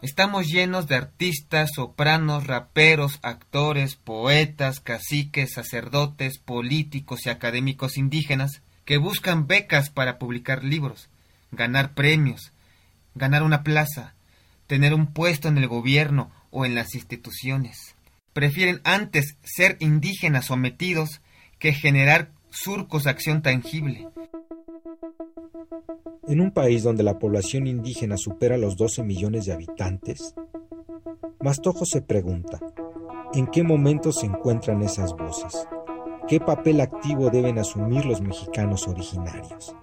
Estamos 0.02 0.48
llenos 0.48 0.86
de 0.88 0.94
artistas, 0.94 1.70
sopranos, 1.74 2.46
raperos, 2.46 3.18
actores, 3.22 3.96
poetas, 3.96 4.80
caciques, 4.80 5.54
sacerdotes, 5.54 6.38
políticos 6.38 7.24
y 7.24 7.30
académicos 7.30 7.96
indígenas 7.96 8.60
que 8.84 8.98
buscan 8.98 9.46
becas 9.46 9.88
para 9.88 10.18
publicar 10.18 10.64
libros, 10.64 11.08
ganar 11.50 11.94
premios, 11.94 12.52
ganar 13.14 13.42
una 13.42 13.62
plaza, 13.62 14.14
tener 14.66 14.92
un 14.92 15.06
puesto 15.14 15.48
en 15.48 15.56
el 15.56 15.66
gobierno 15.66 16.30
o 16.50 16.66
en 16.66 16.74
las 16.74 16.94
instituciones. 16.94 17.94
Prefieren 18.34 18.82
antes 18.84 19.38
ser 19.42 19.78
indígenas 19.80 20.46
sometidos 20.46 21.22
que 21.58 21.72
generar 21.72 22.32
surcos 22.50 23.04
de 23.04 23.10
acción 23.10 23.40
tangible. 23.40 24.06
En 26.28 26.40
un 26.40 26.50
país 26.50 26.82
donde 26.82 27.02
la 27.02 27.18
población 27.18 27.66
indígena 27.66 28.16
supera 28.16 28.56
los 28.56 28.76
12 28.76 29.02
millones 29.02 29.46
de 29.46 29.52
habitantes, 29.52 30.34
Mastojo 31.40 31.84
se 31.84 32.02
pregunta, 32.02 32.58
¿en 33.32 33.46
qué 33.46 33.62
momento 33.62 34.10
se 34.10 34.26
encuentran 34.26 34.82
esas 34.82 35.12
voces? 35.12 35.68
¿Qué 36.28 36.40
papel 36.40 36.80
activo 36.80 37.30
deben 37.30 37.58
asumir 37.58 38.04
los 38.04 38.20
mexicanos 38.20 38.88
originarios? 38.88 39.76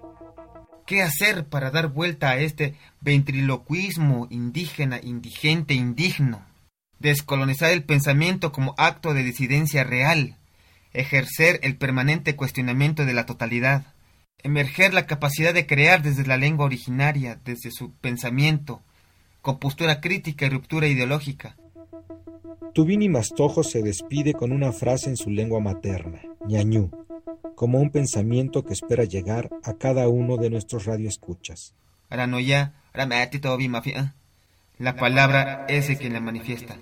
¿Qué 0.84 1.02
hacer 1.02 1.46
para 1.46 1.70
dar 1.70 1.88
vuelta 1.88 2.28
a 2.30 2.36
este 2.36 2.74
ventriloquismo 3.00 4.26
indígena, 4.28 5.00
indigente, 5.02 5.72
indigno? 5.72 6.44
Descolonizar 6.98 7.72
el 7.72 7.84
pensamiento 7.84 8.52
como 8.52 8.74
acto 8.76 9.14
de 9.14 9.22
disidencia 9.22 9.84
real, 9.84 10.36
ejercer 10.92 11.60
el 11.62 11.76
permanente 11.76 12.36
cuestionamiento 12.36 13.06
de 13.06 13.14
la 13.14 13.24
totalidad, 13.24 13.93
emerger 14.42 14.94
la 14.94 15.06
capacidad 15.06 15.54
de 15.54 15.66
crear 15.66 16.02
desde 16.02 16.26
la 16.26 16.36
lengua 16.36 16.66
originaria, 16.66 17.40
desde 17.44 17.70
su 17.70 17.92
pensamiento, 17.92 18.82
con 19.40 19.58
postura 19.58 20.00
crítica 20.00 20.46
y 20.46 20.50
ruptura 20.50 20.86
ideológica. 20.86 21.56
Tubini 22.72 23.08
Mastojo 23.08 23.62
se 23.62 23.82
despide 23.82 24.32
con 24.32 24.52
una 24.52 24.72
frase 24.72 25.08
en 25.08 25.16
su 25.16 25.30
lengua 25.30 25.60
materna, 25.60 26.22
ñañú, 26.46 26.90
como 27.54 27.78
un 27.80 27.90
pensamiento 27.90 28.64
que 28.64 28.72
espera 28.72 29.04
llegar 29.04 29.50
a 29.62 29.74
cada 29.74 30.08
uno 30.08 30.36
de 30.36 30.50
nuestros 30.50 30.86
radioescuchas. 30.86 31.74
Aranoya, 32.10 32.74
La 34.78 34.96
palabra 34.96 35.66
es 35.68 35.88
el 35.88 35.98
que 35.98 36.10
la 36.10 36.20
manifiesta. 36.20 36.76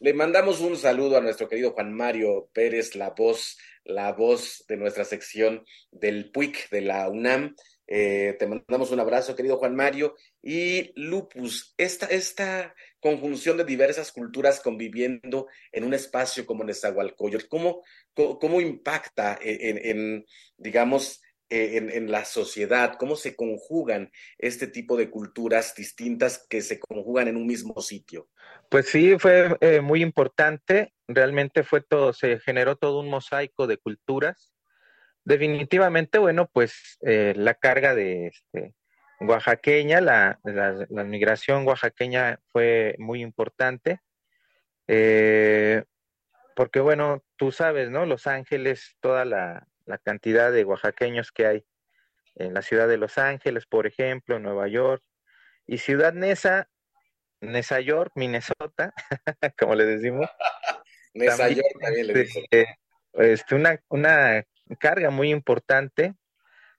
Le 0.00 0.12
mandamos 0.12 0.60
un 0.60 0.76
saludo 0.76 1.16
a 1.16 1.20
nuestro 1.20 1.48
querido 1.48 1.72
Juan 1.72 1.92
Mario 1.92 2.48
Pérez, 2.52 2.94
la 2.96 3.10
voz, 3.10 3.56
la 3.84 4.12
voz 4.12 4.64
de 4.68 4.76
nuestra 4.76 5.04
sección 5.04 5.64
del 5.90 6.30
PUIC 6.30 6.70
de 6.70 6.80
la 6.80 7.08
UNAM. 7.08 7.54
Eh, 7.86 8.34
te 8.38 8.46
mandamos 8.46 8.90
un 8.90 9.00
abrazo, 9.00 9.36
querido 9.36 9.58
Juan 9.58 9.76
Mario. 9.76 10.14
Y 10.42 10.92
Lupus, 10.96 11.74
esta, 11.76 12.06
esta 12.06 12.74
conjunción 13.00 13.56
de 13.56 13.64
diversas 13.64 14.10
culturas 14.10 14.60
conviviendo 14.60 15.46
en 15.70 15.84
un 15.84 15.94
espacio 15.94 16.46
como 16.46 16.64
Nezahualcóyotl, 16.64 17.48
¿cómo, 17.48 17.82
cómo, 18.14 18.60
impacta 18.60 19.38
en, 19.42 20.24
digamos, 20.56 21.20
eh, 21.50 21.76
en, 21.76 22.10
la 22.10 22.24
sociedad? 22.24 22.96
¿Cómo 22.98 23.16
se 23.16 23.36
conjugan 23.36 24.10
este 24.38 24.66
tipo 24.66 24.96
de 24.96 25.10
culturas 25.10 25.74
distintas 25.74 26.46
que 26.48 26.62
se 26.62 26.80
conjugan 26.80 27.28
en 27.28 27.36
un 27.36 27.46
mismo 27.46 27.80
sitio? 27.82 28.28
Pues 28.70 28.88
sí, 28.88 29.18
fue 29.18 29.56
eh, 29.60 29.82
muy 29.82 30.02
importante. 30.02 30.94
Realmente 31.06 31.62
fue 31.62 31.82
todo, 31.82 32.14
se 32.14 32.40
generó 32.40 32.76
todo 32.76 33.00
un 33.00 33.10
mosaico 33.10 33.66
de 33.66 33.76
culturas 33.76 34.54
definitivamente, 35.24 36.18
bueno, 36.18 36.48
pues 36.52 36.98
eh, 37.02 37.34
la 37.36 37.54
carga 37.54 37.94
de 37.94 38.28
este, 38.28 38.74
oaxaqueña, 39.20 40.00
la, 40.00 40.38
la, 40.42 41.04
migración 41.04 41.66
oaxaqueña 41.66 42.40
fue 42.52 42.94
muy 42.98 43.22
importante, 43.22 44.00
porque 46.56 46.80
bueno, 46.80 47.22
tú 47.36 47.52
sabes, 47.52 47.90
¿no? 47.90 48.04
Los 48.04 48.26
Ángeles, 48.26 48.96
toda 49.00 49.24
la, 49.24 49.66
cantidad 49.98 50.52
de 50.52 50.64
oaxaqueños 50.64 51.32
que 51.32 51.46
hay 51.46 51.66
en 52.36 52.54
la 52.54 52.62
ciudad 52.62 52.88
de 52.88 52.96
Los 52.96 53.18
Ángeles, 53.18 53.66
por 53.66 53.86
ejemplo, 53.86 54.38
Nueva 54.38 54.68
York, 54.68 55.02
y 55.66 55.78
Ciudad 55.78 56.12
Nesa, 56.12 56.68
Nesa 57.40 57.80
York, 57.80 58.12
Minnesota, 58.16 58.92
como 59.58 59.74
le 59.74 59.86
decimos. 59.86 60.28
Nesa 61.14 61.48
York 61.48 61.66
también 61.80 62.06
le 62.08 62.14
dicen. 62.14 62.44
Este, 62.50 62.78
este, 63.12 63.54
una, 63.54 63.80
una 63.88 64.44
carga 64.78 65.10
muy 65.10 65.30
importante 65.30 66.14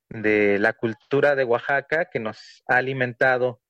de 0.09 0.59
la 0.59 0.73
cultura 0.73 1.35
de 1.35 1.45
Oaxaca 1.45 2.09
que 2.11 2.19
nos 2.19 2.63
ha 2.67 2.77
alimentado 2.77 3.61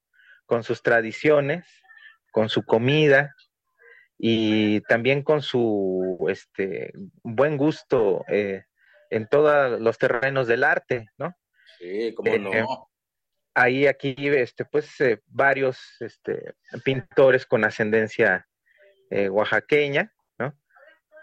con 0.46 0.64
sus 0.64 0.82
tradiciones, 0.82 1.66
con 2.32 2.50
su 2.50 2.64
comida 2.66 3.36
y 4.18 4.82
también 4.82 5.24
con 5.24 5.42
su 5.42 6.26
este, 6.30 6.92
buen 7.24 7.58
gusto 7.58 8.26
eh, 8.28 8.66
en 9.16 9.28
todos 9.28 9.80
los 9.80 9.98
terrenos 9.98 10.48
del 10.48 10.64
arte, 10.64 11.08
¿no? 11.18 11.36
Sí, 11.80 12.14
cómo 12.14 12.38
no. 12.38 12.54
Eh, 12.54 12.66
ahí 13.54 13.88
aquí, 13.88 14.16
este, 14.18 14.66
pues, 14.66 15.00
eh, 15.02 15.22
varios 15.28 15.80
este, 16.00 16.56
pintores 16.84 17.46
con 17.46 17.64
ascendencia 17.64 18.48
oaxaqueña, 19.30 20.12
¿no? 20.38 20.58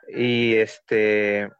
Y 0.08 0.54
este, 0.56 1.50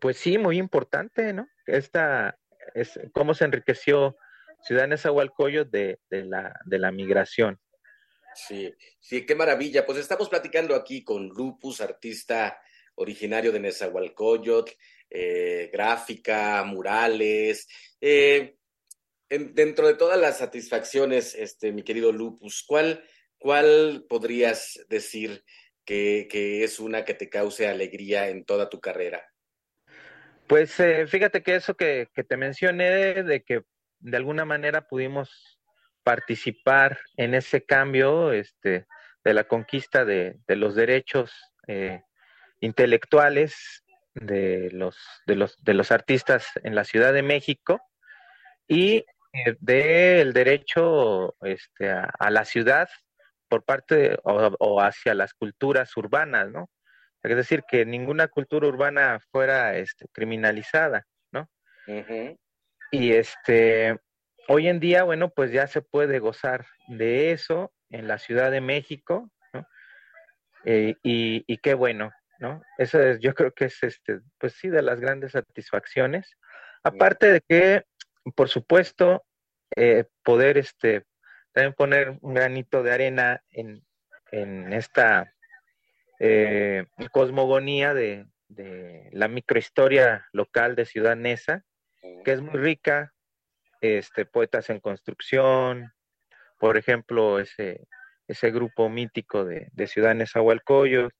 pues 0.00 0.16
sí, 0.16 0.38
muy 0.38 0.58
importante, 0.58 1.32
¿no? 1.32 1.46
Esta 1.66 2.38
es 2.74 2.98
cómo 3.12 3.34
se 3.34 3.44
enriqueció 3.44 4.16
Ciudad 4.62 4.88
Nezahualcóyotl 4.88 5.70
de, 5.70 6.00
de, 6.10 6.24
la, 6.24 6.58
de 6.64 6.78
la 6.78 6.90
migración. 6.90 7.60
Sí, 8.34 8.74
sí, 9.00 9.26
qué 9.26 9.34
maravilla. 9.34 9.84
Pues 9.84 9.98
estamos 9.98 10.28
platicando 10.28 10.74
aquí 10.74 11.02
con 11.02 11.28
Lupus, 11.28 11.80
artista 11.80 12.60
originario 12.94 13.52
de 13.52 13.60
Nezahualcóyotl, 13.60 14.72
eh, 15.12 15.70
gráfica, 15.72 16.62
murales. 16.64 17.66
Eh, 18.00 18.54
dentro 19.28 19.88
de 19.88 19.94
todas 19.94 20.18
las 20.20 20.38
satisfacciones, 20.38 21.34
este, 21.34 21.72
mi 21.72 21.82
querido 21.82 22.12
Lupus, 22.12 22.64
¿cuál, 22.66 23.04
cuál 23.36 24.04
podrías 24.08 24.78
decir 24.88 25.44
que, 25.84 26.62
es 26.62 26.78
una 26.78 27.04
que 27.04 27.14
te 27.14 27.28
cause 27.28 27.66
alegría 27.66 28.28
en 28.28 28.44
toda 28.44 28.68
tu 28.68 28.80
carrera? 28.80 29.26
Pues 30.46 30.78
eh, 30.78 31.08
fíjate 31.08 31.42
que 31.42 31.56
eso 31.56 31.74
que, 31.74 32.08
te 32.28 32.36
mencioné, 32.36 33.24
de 33.24 33.42
que 33.42 33.62
de 33.98 34.16
alguna 34.16 34.44
manera 34.44 34.86
pudimos 34.86 35.60
participar 36.04 37.00
en 37.16 37.34
ese 37.34 37.64
cambio 37.64 38.32
este, 38.32 38.86
de 39.24 39.34
la 39.34 39.44
conquista 39.44 40.04
de, 40.04 40.38
los 40.46 40.76
derechos 40.76 41.32
intelectuales 42.60 43.84
de 44.14 44.70
los, 44.72 44.96
de, 45.26 45.36
los, 45.36 45.56
de 45.62 45.74
los 45.74 45.92
artistas 45.92 46.48
en 46.62 46.74
la 46.74 46.84
Ciudad 46.84 47.12
de 47.12 47.22
México 47.22 47.80
y 48.66 49.04
eh, 49.32 49.56
del 49.60 50.32
derecho 50.32 51.36
este, 51.42 51.90
a, 51.90 52.30
la 52.30 52.44
ciudad 52.44 52.88
por 53.48 53.64
parte 53.64 54.18
o, 54.22 54.80
hacia 54.80 55.14
las 55.14 55.34
culturas 55.34 55.96
urbanas, 55.96 56.50
¿no? 56.50 56.70
Es 57.22 57.36
decir, 57.36 57.64
que 57.68 57.84
ninguna 57.84 58.28
cultura 58.28 58.66
urbana 58.66 59.20
fuera 59.30 59.76
este, 59.76 60.06
criminalizada, 60.12 61.04
¿no? 61.32 61.48
Y 62.90 63.12
este, 63.12 63.98
hoy 64.48 64.68
en 64.68 64.80
día, 64.80 65.04
bueno, 65.04 65.30
pues 65.30 65.52
ya 65.52 65.66
se 65.66 65.82
puede 65.82 66.18
gozar 66.18 66.66
de 66.88 67.32
eso 67.32 67.72
en 67.90 68.08
la 68.08 68.18
Ciudad 68.18 68.50
de 68.50 68.60
México, 68.60 69.30
¿no? 69.52 69.66
Eh, 70.64 70.94
y, 71.02 71.56
qué 71.58 71.74
bueno, 71.74 72.10
¿no? 72.40 72.62
Eso 72.78 73.00
es, 73.00 73.20
yo 73.20 73.34
creo 73.34 73.52
que 73.52 73.66
es, 73.66 73.82
este, 73.82 74.20
pues 74.38 74.54
sí, 74.54 74.68
de 74.68 74.82
las 74.82 74.98
grandes 74.98 75.32
satisfacciones. 75.32 76.36
Aparte 76.82 77.30
de 77.30 77.40
que, 77.46 77.84
por 78.34 78.48
supuesto, 78.48 79.24
eh, 79.76 80.04
poder, 80.24 80.56
este, 80.56 81.04
también 81.52 81.74
poner 81.74 82.18
un 82.22 82.34
granito 82.34 82.82
de 82.82 82.92
arena 82.92 83.42
en, 83.50 83.84
en 84.32 84.72
esta 84.72 85.32
eh, 86.18 86.86
cosmogonía 87.12 87.94
de, 87.94 88.26
la 89.12 89.28
microhistoria 89.28 90.26
local 90.32 90.74
de 90.74 90.84
Ciudad 90.84 91.14
Neza, 91.14 91.62
que 92.24 92.32
es 92.32 92.40
muy 92.40 92.58
rica, 92.58 93.12
este, 93.80 94.24
poetas 94.24 94.70
en 94.70 94.80
construcción, 94.80 95.92
por 96.58 96.76
ejemplo, 96.76 97.38
ese, 97.38 97.86
ese 98.26 98.50
grupo 98.50 98.88
mítico 98.88 99.44
de, 99.44 99.68
de 99.72 99.86
Ciudad 99.86 100.16
Nezahualcóyotl, 100.16 101.14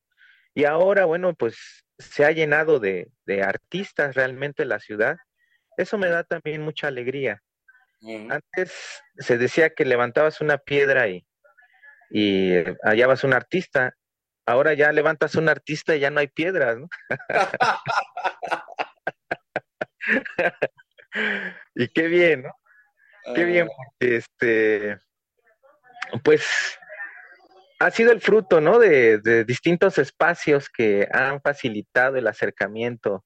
y 0.54 0.64
ahora, 0.64 1.04
bueno, 1.04 1.34
pues 1.34 1.84
se 1.98 2.24
ha 2.24 2.30
llenado 2.30 2.80
de, 2.80 3.10
artistas 3.44 4.14
realmente 4.14 4.64
la 4.64 4.80
ciudad. 4.80 5.16
Eso 5.76 5.98
me 5.98 6.08
da 6.08 6.24
también 6.24 6.62
mucha 6.62 6.88
alegría. 6.88 7.42
Antes 8.30 9.02
se 9.18 9.36
decía 9.36 9.70
que 9.70 9.84
levantabas 9.84 10.40
una 10.40 10.56
piedra 10.58 11.08
y, 11.08 11.26
y 12.10 12.54
hallabas 12.82 13.24
un 13.24 13.34
artista. 13.34 13.94
Ahora 14.46 14.74
ya 14.74 14.90
levantas 14.90 15.34
un 15.34 15.48
artista 15.48 15.94
y 15.94 16.00
ya 16.00 16.10
no 16.10 16.20
hay 16.20 16.28
piedras, 16.28 16.78
¿no? 16.78 16.88
y 21.74 21.88
qué 21.88 22.08
bien, 22.08 22.42
¿no? 22.42 22.52
Qué 23.34 23.44
bien, 23.44 23.68
ah. 23.70 23.74
porque 23.76 24.16
este, 24.16 24.98
pues 26.24 26.79
ha 27.80 27.90
sido 27.90 28.12
el 28.12 28.20
fruto, 28.20 28.60
¿no? 28.60 28.78
De, 28.78 29.18
de, 29.18 29.44
distintos 29.44 29.98
espacios 29.98 30.68
que 30.68 31.08
han 31.12 31.40
facilitado 31.40 32.16
el 32.16 32.26
acercamiento 32.26 33.24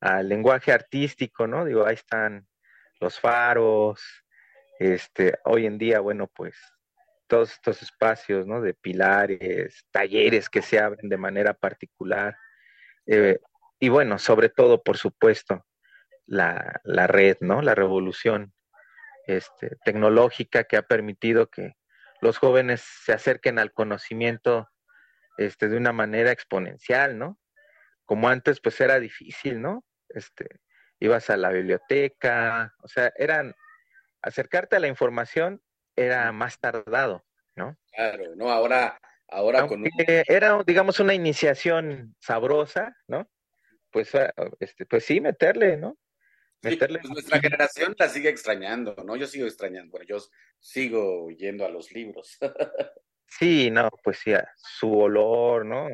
al 0.00 0.28
lenguaje 0.28 0.72
artístico, 0.72 1.46
¿no? 1.46 1.64
Digo, 1.64 1.84
ahí 1.84 1.94
están 1.94 2.46
los 3.00 3.18
faros, 3.18 4.00
este, 4.78 5.38
hoy 5.44 5.66
en 5.66 5.76
día, 5.76 6.00
bueno, 6.00 6.28
pues 6.28 6.56
todos 7.26 7.52
estos 7.52 7.82
espacios, 7.82 8.46
¿no? 8.46 8.60
De 8.60 8.74
pilares, 8.74 9.84
talleres 9.90 10.48
que 10.48 10.62
se 10.62 10.78
abren 10.78 11.08
de 11.08 11.16
manera 11.16 11.54
particular. 11.54 12.36
Eh, 13.06 13.40
y 13.80 13.88
bueno, 13.88 14.18
sobre 14.18 14.48
todo, 14.48 14.84
por 14.84 14.98
supuesto, 14.98 15.66
la, 16.26 16.80
red, 17.08 17.38
¿no? 17.40 17.60
La 17.60 17.74
revolución 17.74 18.52
este, 19.26 19.76
tecnológica 19.84 20.64
que 20.64 20.76
ha 20.76 20.82
permitido 20.82 21.48
que 21.48 21.74
los 22.20 22.38
jóvenes 22.38 22.82
se 22.82 23.12
acerquen 23.12 23.58
al 23.58 23.72
conocimiento 23.72 24.68
este, 25.36 25.68
de 25.68 25.76
una 25.76 25.92
manera 25.92 26.30
exponencial, 26.32 27.18
¿no? 27.18 27.38
Como 28.04 28.28
antes, 28.28 28.60
pues 28.60 28.80
era 28.80 29.00
difícil, 29.00 29.60
¿no? 29.60 29.84
Este, 30.08 30.60
ibas 31.00 31.30
a 31.30 31.36
la 31.36 31.50
biblioteca, 31.50 32.74
o 32.82 32.88
sea, 32.88 33.12
eran 33.16 33.54
acercarte 34.22 34.76
a 34.76 34.80
la 34.80 34.88
información 34.88 35.60
era 35.94 36.30
más 36.32 36.58
tardado, 36.58 37.24
¿no? 37.54 37.76
Claro, 37.92 38.36
no, 38.36 38.50
ahora, 38.50 38.98
ahora 39.28 39.66
con 39.66 39.84
era, 39.96 40.62
digamos, 40.66 41.00
una 41.00 41.14
iniciación 41.14 42.14
sabrosa, 42.20 42.94
¿no? 43.08 43.28
Pues, 43.90 44.14
ah, 44.14 44.32
este, 44.60 44.84
pues 44.84 45.04
sí, 45.04 45.20
meterle, 45.20 45.76
¿no? 45.76 45.96
Pues 46.60 46.78
nuestra 47.08 47.40
generación 47.40 47.94
la 47.98 48.08
sigue 48.08 48.28
extrañando, 48.28 48.96
¿no? 49.04 49.16
Yo 49.16 49.26
sigo 49.26 49.46
extrañando, 49.46 49.92
bueno, 49.92 50.06
yo 50.08 50.18
sigo 50.58 51.30
yendo 51.30 51.64
a 51.64 51.68
los 51.68 51.92
libros. 51.92 52.38
sí, 53.26 53.70
no, 53.70 53.88
pues 54.02 54.18
sí, 54.18 54.32
su 54.56 54.92
olor, 54.92 55.64
¿no? 55.64 55.88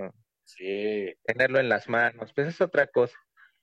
Sí. 0.44 1.12
Tenerlo 1.24 1.58
en 1.60 1.68
las 1.68 1.88
manos, 1.88 2.32
pues 2.34 2.48
es 2.48 2.60
otra 2.60 2.86
cosa. 2.86 3.16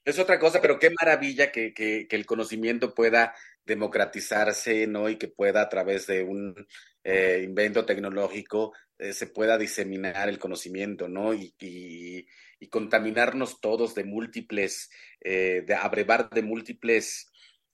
Es 0.05 0.19
otra 0.19 0.39
cosa, 0.39 0.61
pero 0.61 0.79
qué 0.79 0.91
maravilla 0.91 1.51
que, 1.51 1.73
que, 1.73 2.07
que 2.07 2.15
el 2.15 2.25
conocimiento 2.25 2.93
pueda 2.93 3.35
democratizarse, 3.65 4.87
¿no? 4.87 5.09
Y 5.09 5.17
que 5.17 5.27
pueda 5.27 5.61
a 5.61 5.69
través 5.69 6.07
de 6.07 6.23
un 6.23 6.67
eh, 7.03 7.41
invento 7.43 7.85
tecnológico 7.85 8.73
eh, 8.99 9.13
se 9.13 9.27
pueda 9.27 9.57
diseminar 9.57 10.27
el 10.27 10.37
conocimiento, 10.37 11.07
¿no? 11.07 11.33
Y, 11.33 11.55
y, 11.59 12.27
y 12.59 12.69
contaminarnos 12.69 13.61
todos 13.61 13.95
de 13.95 14.03
múltiples, 14.03 14.89
eh, 15.21 15.63
de 15.65 15.75
abrevar 15.75 16.29
de 16.29 16.41
múltiples 16.41 17.31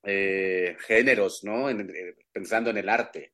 eh, 0.07 0.77
géneros, 0.81 1.43
¿no? 1.43 1.67
En, 1.67 1.89
eh, 1.89 2.15
pensando 2.31 2.69
en 2.69 2.77
el 2.77 2.89
arte. 2.89 3.33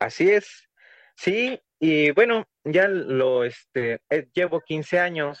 Así 0.00 0.30
es. 0.30 0.68
Sí, 1.16 1.60
y 1.78 2.10
bueno, 2.10 2.48
ya 2.64 2.88
lo, 2.88 3.44
este, 3.44 4.00
eh, 4.10 4.28
llevo 4.34 4.60
15 4.60 4.98
años 4.98 5.40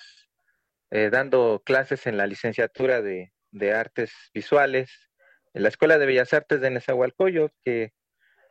dando 0.90 1.62
clases 1.66 2.06
en 2.06 2.16
la 2.16 2.26
licenciatura 2.26 3.02
de, 3.02 3.34
de, 3.50 3.74
artes 3.74 4.10
visuales 4.32 5.10
en 5.52 5.62
la 5.62 5.68
Escuela 5.68 5.98
de 5.98 6.06
Bellas 6.06 6.32
Artes 6.32 6.62
de 6.62 6.70
Nezahualcóyotl, 6.70 7.54
que 7.62 7.92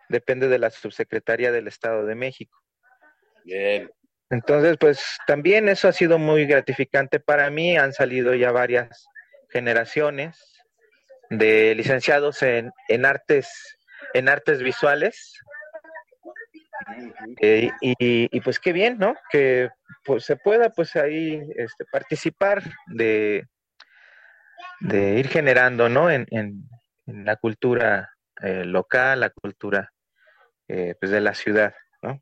depende 0.08 0.48
de 0.48 0.60
la 0.60 0.70
Subsecretaría 0.70 1.52
del 1.52 1.68
Estado 1.68 2.06
de 2.06 2.14
México. 2.14 2.56
Bien. 3.44 3.90
Entonces, 4.30 4.78
pues 4.80 5.18
también 5.26 5.70
eso 5.70 5.88
ha 5.88 5.94
sido 5.94 6.18
muy 6.18 6.46
gratificante 6.46 7.20
para 7.20 7.50
mí. 7.50 7.78
Han 7.78 7.94
salido 7.94 8.34
ya 8.36 8.52
varias 8.52 9.08
generaciones 9.50 10.62
de 11.30 11.76
licenciados 11.76 12.42
en, 12.44 12.72
en 12.90 13.06
artes, 13.06 13.78
en 14.14 14.30
artes 14.30 14.62
visuales. 14.62 15.40
Eh, 17.42 17.72
y, 17.82 17.96
y, 18.00 18.42
pues 18.42 18.60
qué 18.60 18.72
bien, 18.72 18.98
¿no? 18.98 19.16
Que 19.32 19.70
pues, 20.06 20.26
se 20.26 20.36
pueda 20.36 20.70
pues 20.70 20.96
ahí 20.96 21.42
este, 21.56 21.86
participar 21.92 22.64
de, 22.88 23.46
de 24.82 25.20
ir 25.20 25.28
generando, 25.28 25.90
¿no? 25.90 26.10
En, 26.12 26.28
en, 26.32 26.70
en 27.08 27.26
la 27.26 27.36
cultura 27.38 28.14
eh, 28.42 28.64
local, 28.66 29.22
la 29.22 29.30
cultura 29.32 29.92
eh, 30.68 30.96
pues 31.00 31.12
de 31.12 31.22
la 31.22 31.34
ciudad, 31.34 31.74
¿no? 32.02 32.22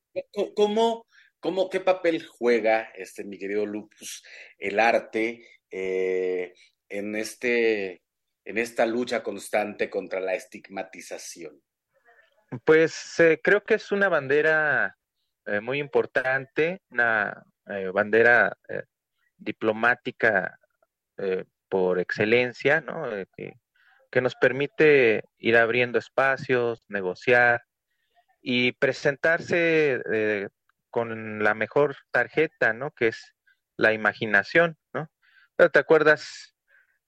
¿Cómo, 0.55 1.05
cómo, 1.45 1.69
qué 1.69 1.79
papel 1.79 2.25
juega, 2.25 2.89
este, 2.95 3.23
mi 3.23 3.37
querido 3.37 3.67
Lupus, 3.67 4.23
el 4.57 4.79
arte 4.79 5.47
eh, 5.69 6.55
en, 6.89 7.15
este, 7.15 8.01
en 8.43 8.57
esta 8.57 8.87
lucha 8.87 9.21
constante 9.21 9.87
contra 9.87 10.19
la 10.19 10.33
estigmatización? 10.33 11.61
Pues 12.63 13.19
eh, 13.19 13.39
creo 13.43 13.63
que 13.63 13.75
es 13.75 13.91
una 13.91 14.09
bandera 14.09 14.97
eh, 15.45 15.59
muy 15.59 15.77
importante, 15.77 16.81
una 16.89 17.45
eh, 17.67 17.91
bandera 17.93 18.57
diplomática 19.37 20.57
por 21.69 21.99
excelencia, 21.99 22.81
¿no? 22.81 23.07
Que, 23.37 23.53
nos 24.19 24.33
permite 24.33 25.25
ir 25.37 25.57
abriendo 25.57 25.99
espacios, 25.99 26.85
negociar 26.87 27.65
y 28.41 28.71
presentarse 28.71 30.01
con 30.95 31.43
la 31.43 31.55
mejor 31.55 31.97
tarjeta, 32.09 32.71
¿no? 32.71 32.91
Que 32.91 33.09
es 33.09 33.35
la 33.75 33.91
imaginación, 33.91 34.77
¿no? 34.93 35.11
Pero 35.57 35.69
te 35.69 35.79
acuerdas 35.79 36.55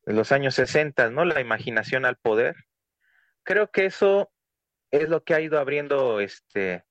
de 0.05 0.11
los 0.11 0.33
años 0.33 0.55
60, 0.55 1.09
¿no? 1.09 1.23
La 1.23 1.39
imaginación 1.39 2.03
al 2.03 2.17
poder. 2.17 2.57
Creo 3.43 3.71
que 3.71 3.85
eso 3.85 4.29
es 4.91 5.07
lo 5.07 5.23
que 5.23 5.35
ha 5.35 5.39
ido 5.39 5.57
abriendo 5.57 6.19
este, 6.19 6.83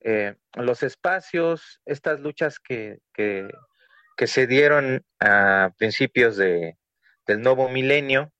eh, 0.00 0.34
los 0.54 0.82
espacios, 0.82 1.80
estas 1.84 2.18
luchas 2.18 2.58
que, 2.58 2.98
que, 3.14 3.48
se 4.26 4.48
dieron 4.48 5.06
a 5.20 5.70
principios 5.78 6.36
de, 6.36 6.76
del 7.24 7.40
nuevo 7.40 7.68
milenio, 7.68 8.32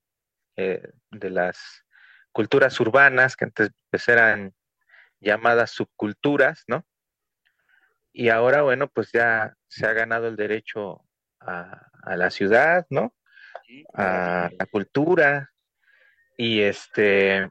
eh, 0.56 0.82
de 1.12 1.30
las 1.30 1.84
culturas 2.32 2.80
urbanas, 2.80 3.36
que 3.36 3.44
antes 3.44 3.70
pues, 3.90 4.08
eran 4.08 4.56
llamadas 5.20 5.70
subculturas, 5.70 6.64
¿no? 6.66 6.84
Y 8.18 8.30
ahora, 8.30 8.62
bueno, 8.62 8.88
pues 8.88 9.12
ya 9.12 9.54
se 9.68 9.86
ha 9.86 9.92
ganado 9.92 10.26
el 10.26 10.36
derecho 10.36 11.04
a, 11.38 11.86
a 12.02 12.16
la 12.16 12.30
ciudad, 12.30 12.86
¿no? 12.88 13.14
A 13.92 14.48
la 14.58 14.64
cultura. 14.64 15.52
Y 16.38 16.62
este, 16.62 17.50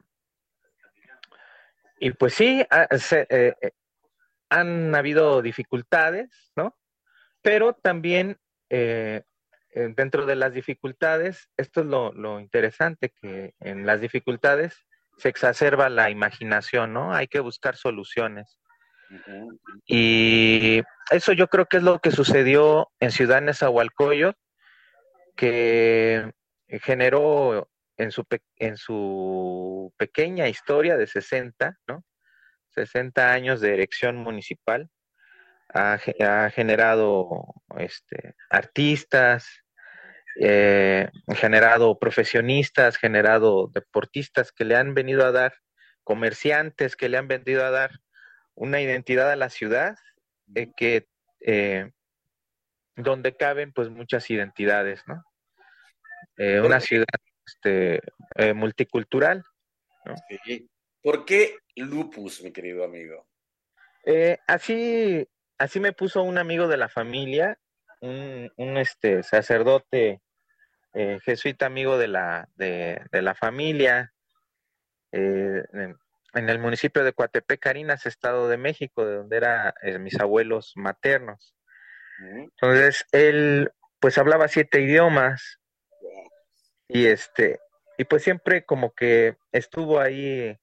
y 2.00 2.10
pues 2.10 2.34
sí, 2.34 2.66
se, 2.98 3.28
eh, 3.30 3.54
han 4.48 4.92
habido 4.96 5.40
dificultades, 5.40 6.50
¿no? 6.56 6.76
Pero 7.42 7.74
también 7.74 8.36
eh, 8.68 9.22
dentro 9.72 10.26
de 10.26 10.34
las 10.34 10.52
dificultades, 10.52 11.48
esto 11.56 11.82
es 11.82 11.86
lo, 11.86 12.12
lo, 12.12 12.40
interesante, 12.40 13.10
que 13.10 13.54
en 13.60 13.86
las 13.86 14.00
dificultades 14.00 14.84
se 15.16 15.28
exacerba 15.28 15.88
la 15.90 16.10
imaginación, 16.10 16.92
¿no? 16.92 17.14
Hay 17.14 17.28
que 17.28 17.38
buscar 17.38 17.76
soluciones. 17.76 18.58
Y 19.86 20.82
eso 21.10 21.32
yo 21.32 21.48
creo 21.48 21.66
que 21.66 21.78
es 21.78 21.82
lo 21.82 21.98
que 22.00 22.10
sucedió 22.10 22.90
en 23.00 23.10
Ciudad 23.10 23.42
Nezahualcóyotl, 23.42 24.38
que 25.36 26.32
generó 26.82 27.68
en 27.96 28.10
su, 28.10 28.24
en 28.56 28.76
su 28.76 29.92
pequeña 29.96 30.48
historia 30.48 30.96
de 30.96 31.06
60, 31.06 31.78
¿no? 31.86 32.04
60 32.70 33.32
años 33.32 33.60
de 33.60 33.74
erección 33.74 34.16
municipal, 34.16 34.90
ha, 35.72 35.98
ha 36.20 36.50
generado 36.50 37.54
este, 37.78 38.34
artistas, 38.50 39.48
eh, 40.38 41.08
generado 41.34 41.98
profesionistas, 41.98 42.98
generado 42.98 43.70
deportistas 43.72 44.52
que 44.52 44.64
le 44.64 44.76
han 44.76 44.94
venido 44.94 45.24
a 45.24 45.32
dar, 45.32 45.54
comerciantes 46.04 46.94
que 46.94 47.08
le 47.08 47.16
han 47.16 47.28
venido 47.28 47.64
a 47.64 47.70
dar 47.70 47.90
una 48.56 48.80
identidad 48.80 49.30
a 49.30 49.36
la 49.36 49.50
ciudad, 49.50 49.96
eh, 50.54 50.72
que 50.76 51.06
eh, 51.40 51.92
donde 52.96 53.36
caben 53.36 53.72
pues 53.72 53.90
muchas 53.90 54.28
identidades, 54.30 55.02
¿no? 55.06 55.22
Eh, 56.36 56.60
una 56.60 56.80
ciudad 56.80 57.06
este, 57.46 58.00
multicultural. 58.54 59.44
¿no? 60.04 60.14
Sí. 60.44 60.68
¿Por 61.02 61.24
qué 61.24 61.56
lupus, 61.76 62.42
mi 62.42 62.52
querido 62.52 62.84
amigo? 62.84 63.26
Así, 64.46 65.28
así 65.58 65.80
me 65.80 65.92
puso 65.92 66.22
un 66.22 66.38
amigo 66.38 66.68
de 66.68 66.76
la 66.76 66.88
familia, 66.88 67.58
un, 68.00 68.52
un 68.56 68.76
este, 68.76 69.22
sacerdote 69.22 70.20
jesuita 71.22 71.66
amigo 71.66 71.98
de 71.98 72.08
la, 72.08 72.48
de, 72.54 73.02
de 73.12 73.22
la 73.22 73.34
familia, 73.34 74.14
eh, 75.12 75.64
en, 76.36 76.48
el 76.48 76.58
municipio 76.58 77.04
de 77.04 77.12
Coatepec, 77.12 77.60
Carinas, 77.60 78.06
Estado 78.06 78.48
de 78.48 78.56
México, 78.56 79.04
de 79.04 79.16
donde 79.16 79.36
eran 79.36 79.72
eh, 79.82 79.98
mis 79.98 80.18
abuelos 80.20 80.72
maternos. 80.76 81.54
Entonces, 82.18 83.04
él 83.12 83.70
pues 84.00 84.16
hablaba 84.18 84.48
siete 84.48 84.80
idiomas, 84.80 85.60
y 86.88 87.06
este, 87.06 87.60
y 87.98 88.04
pues 88.04 88.22
siempre 88.22 88.64
como 88.64 88.94
que 88.94 89.36
estuvo 89.52 90.00
ahí 90.00 90.56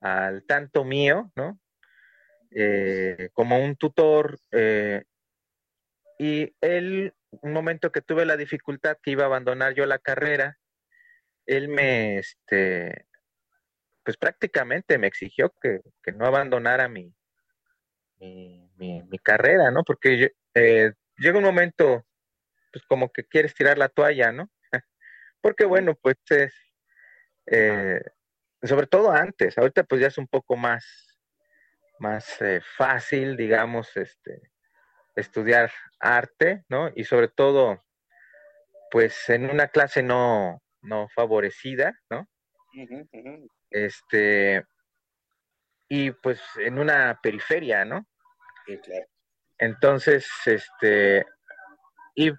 al 0.00 0.44
tanto 0.44 0.84
mío, 0.84 1.32
¿no? 1.36 1.58
Eh, 2.50 3.30
como 3.32 3.58
un 3.58 3.76
tutor. 3.76 4.38
Eh, 4.52 5.04
y 6.18 6.54
él, 6.60 7.14
un 7.42 7.52
momento 7.52 7.90
que 7.90 8.02
tuve 8.02 8.24
la 8.24 8.36
dificultad 8.36 8.98
que 9.02 9.12
iba 9.12 9.24
a 9.24 9.26
abandonar 9.26 9.74
yo 9.74 9.86
la 9.86 9.98
carrera, 9.98 10.58
él 11.46 11.68
me, 11.68 12.18
este, 12.18 13.06
pues 14.04 14.16
prácticamente 14.16 14.98
me 14.98 15.06
exigió 15.06 15.52
que, 15.60 15.80
que 16.02 16.12
no 16.12 16.26
abandonara 16.26 16.88
mi, 16.88 17.14
mi, 18.20 18.70
mi, 18.76 19.02
mi, 19.02 19.18
carrera, 19.18 19.70
¿no? 19.70 19.82
Porque 19.82 20.18
yo, 20.18 20.26
eh, 20.54 20.92
llega 21.16 21.38
un 21.38 21.44
momento, 21.44 22.04
pues 22.72 22.84
como 22.86 23.10
que 23.10 23.24
quieres 23.24 23.54
tirar 23.54 23.78
la 23.78 23.88
toalla, 23.88 24.32
¿no? 24.32 24.50
porque 25.40 25.64
bueno, 25.64 25.94
pues 26.00 26.16
es, 26.28 26.54
eh, 27.46 28.00
sobre 28.62 28.86
todo 28.86 29.10
antes, 29.10 29.56
ahorita 29.56 29.84
pues 29.84 30.00
ya 30.00 30.08
es 30.08 30.18
un 30.18 30.28
poco 30.28 30.56
más, 30.56 31.18
más 31.98 32.40
eh, 32.42 32.60
fácil, 32.76 33.36
digamos, 33.36 33.96
este, 33.96 34.50
estudiar 35.16 35.72
arte, 35.98 36.64
¿no? 36.68 36.90
Y 36.94 37.04
sobre 37.04 37.28
todo, 37.28 37.82
pues 38.90 39.28
en 39.30 39.48
una 39.48 39.68
clase 39.68 40.02
no, 40.02 40.62
no 40.82 41.08
favorecida, 41.08 41.98
¿no? 42.10 42.28
Uh 42.74 42.86
-huh. 42.86 43.48
Este, 43.74 44.64
y 45.88 46.12
pues 46.12 46.40
en 46.58 46.78
una 46.78 47.18
periferia, 47.20 47.84
¿no? 47.84 48.06
Sí, 48.64 48.78
claro. 48.78 49.06
Entonces, 49.58 50.28
este, 50.46 51.26
y 52.14 52.30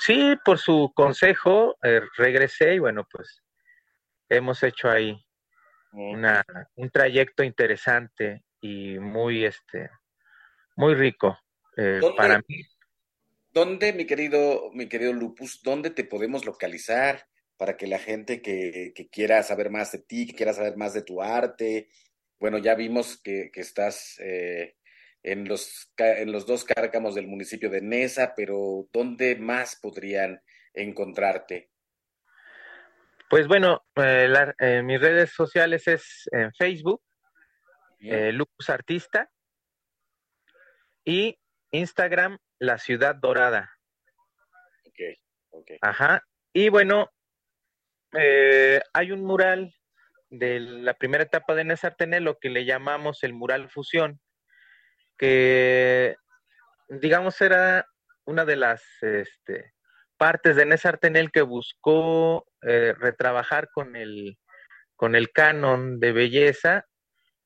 sí, 0.00 0.36
por 0.44 0.58
su 0.58 0.92
consejo, 0.92 1.76
eh, 1.84 2.00
regresé 2.16 2.74
y 2.74 2.78
bueno, 2.80 3.06
pues 3.08 3.44
hemos 4.28 4.64
hecho 4.64 4.90
ahí 4.90 5.16
una, 5.92 6.44
un 6.74 6.90
trayecto 6.90 7.44
interesante 7.44 8.42
y 8.60 8.98
muy, 8.98 9.44
este, 9.44 9.90
muy 10.74 10.94
rico 10.94 11.38
eh, 11.76 12.00
para 12.16 12.38
mí. 12.48 12.62
¿Dónde, 13.52 13.92
mi 13.92 14.06
querido, 14.06 14.72
mi 14.72 14.88
querido 14.88 15.12
Lupus, 15.12 15.62
dónde 15.62 15.90
te 15.90 16.02
podemos 16.02 16.44
localizar 16.44 17.28
para 17.56 17.76
que 17.76 17.86
la 17.86 17.98
gente 17.98 18.42
que, 18.42 18.92
que 18.94 19.08
quiera 19.08 19.42
saber 19.42 19.70
más 19.70 19.92
de 19.92 19.98
ti, 19.98 20.26
que 20.26 20.34
quiera 20.34 20.52
saber 20.52 20.76
más 20.76 20.94
de 20.94 21.02
tu 21.02 21.22
arte, 21.22 21.88
bueno, 22.38 22.58
ya 22.58 22.74
vimos 22.74 23.20
que, 23.22 23.50
que 23.52 23.60
estás 23.60 24.18
eh, 24.20 24.76
en, 25.22 25.48
los, 25.48 25.92
en 25.96 26.32
los 26.32 26.46
dos 26.46 26.64
cárcamos 26.64 27.14
del 27.14 27.26
municipio 27.26 27.70
de 27.70 27.80
Nesa, 27.80 28.34
pero 28.36 28.88
¿dónde 28.92 29.36
más 29.36 29.76
podrían 29.80 30.42
encontrarte? 30.72 31.70
Pues 33.30 33.48
bueno, 33.48 33.86
eh, 33.96 34.26
la, 34.28 34.54
eh, 34.58 34.82
mis 34.82 35.00
redes 35.00 35.30
sociales 35.30 35.88
es 35.88 36.28
en 36.32 36.52
Facebook, 36.52 37.02
Lupus 38.00 38.68
Artista, 38.68 39.30
y 41.04 41.38
Instagram, 41.70 42.38
La 42.58 42.78
Ciudad 42.78 43.14
Dorada. 43.14 43.70
Ok, 44.86 45.00
ok. 45.50 45.70
Ajá. 45.80 46.22
Y 46.52 46.68
bueno, 46.68 47.10
eh, 48.16 48.80
hay 48.92 49.12
un 49.12 49.24
mural 49.24 49.74
de 50.30 50.60
la 50.60 50.94
primera 50.94 51.24
etapa 51.24 51.54
de 51.54 51.64
Nesartene, 51.64 52.20
lo 52.20 52.38
que 52.38 52.50
le 52.50 52.64
llamamos 52.64 53.22
el 53.22 53.34
mural 53.34 53.70
fusión, 53.70 54.20
que 55.18 56.16
digamos 56.88 57.40
era 57.40 57.86
una 58.24 58.44
de 58.44 58.56
las 58.56 58.82
este, 59.02 59.74
partes 60.16 60.56
de 60.56 60.66
Nesartenel 60.66 61.30
que 61.30 61.42
buscó 61.42 62.46
eh, 62.62 62.94
retrabajar 62.98 63.68
con 63.72 63.96
el, 63.96 64.38
con 64.96 65.14
el 65.14 65.30
canon 65.30 66.00
de 66.00 66.12
belleza, 66.12 66.86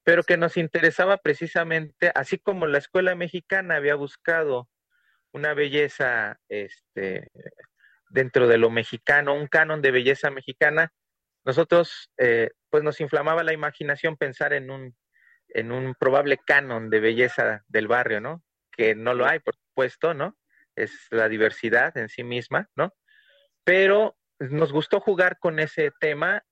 pero 0.05 0.23
que 0.23 0.37
nos 0.37 0.57
interesaba 0.57 1.19
precisamente, 1.19 2.11
así 2.14 2.39
como 2.39 2.66
la 2.66 2.79
escuela 2.79 3.14
mexicana 3.14 3.77
había 3.77 3.95
buscado 3.95 4.69
una 5.33 5.53
belleza 5.55 6.39
este, 6.49 7.29
dentro 8.11 8.48
de 8.48 8.59
lo 8.59 8.70
mexicano, 8.70 9.34
un 9.34 9.46
canon 9.48 9.82
de 9.82 9.90
belleza 9.90 10.30
mexicana, 10.30 10.92
nosotros 11.44 12.11
eh, 12.18 12.50
pues 12.70 12.82
nos 12.82 13.00
inflamaba 13.00 13.42
la 13.42 13.52
imaginación 13.52 14.16
pensar 14.16 14.52
en 14.52 14.70
un, 14.70 14.96
en 15.48 15.72
un 15.72 15.94
probable 15.94 16.38
canon 16.38 16.90
de 16.90 17.00
belleza 17.00 17.64
del 17.68 17.88
barrio, 17.88 18.20
¿no? 18.20 18.42
Que 18.70 18.94
no 18.94 19.14
lo 19.14 19.26
hay, 19.26 19.38
por 19.40 19.54
supuesto, 19.56 20.14
¿no? 20.14 20.36
Es 20.76 21.06
la 21.11 21.28
diversidad 21.28 21.96
en 21.96 22.09
sí 22.09 22.22
misma, 22.22 22.68
¿no? 22.76 22.94
Pero 23.64 24.16
nos 24.38 24.72
gustó 24.72 25.00
jugar 25.00 25.38
con 25.38 25.59
ese 25.59 25.90
tema 26.00 26.42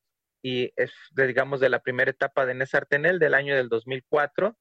y 0.43 0.73
es, 0.77 0.93
digamos, 1.13 1.61
de 1.61 1.69
la 1.69 1.81
primera 1.81 2.11
etapa 2.11 2.47
de 2.47 2.55
Nesartenel 2.55 3.19
del 3.19 3.35
año 3.35 3.57
del 3.57 3.69
2004 3.69 4.57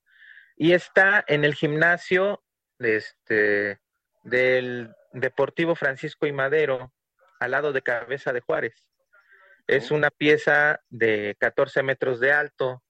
y 0.57 0.73
está 0.73 1.23
en 1.27 1.43
el 1.43 1.53
gimnasio 1.53 2.43
este, 2.79 3.79
del 4.23 4.93
Deportivo 5.15 5.75
Francisco 5.75 6.27
y 6.27 6.33
Madero, 6.33 6.93
al 7.39 7.51
lado 7.51 7.71
de 7.71 7.81
Cabeza 7.81 8.33
de 8.33 8.41
Juárez. 8.41 8.75
Es 9.65 9.89
una 9.89 10.11
pieza 10.11 10.81
de 10.89 11.35
14 11.39 11.83
metros 11.83 12.19
de 12.19 12.33
alto 12.33 12.83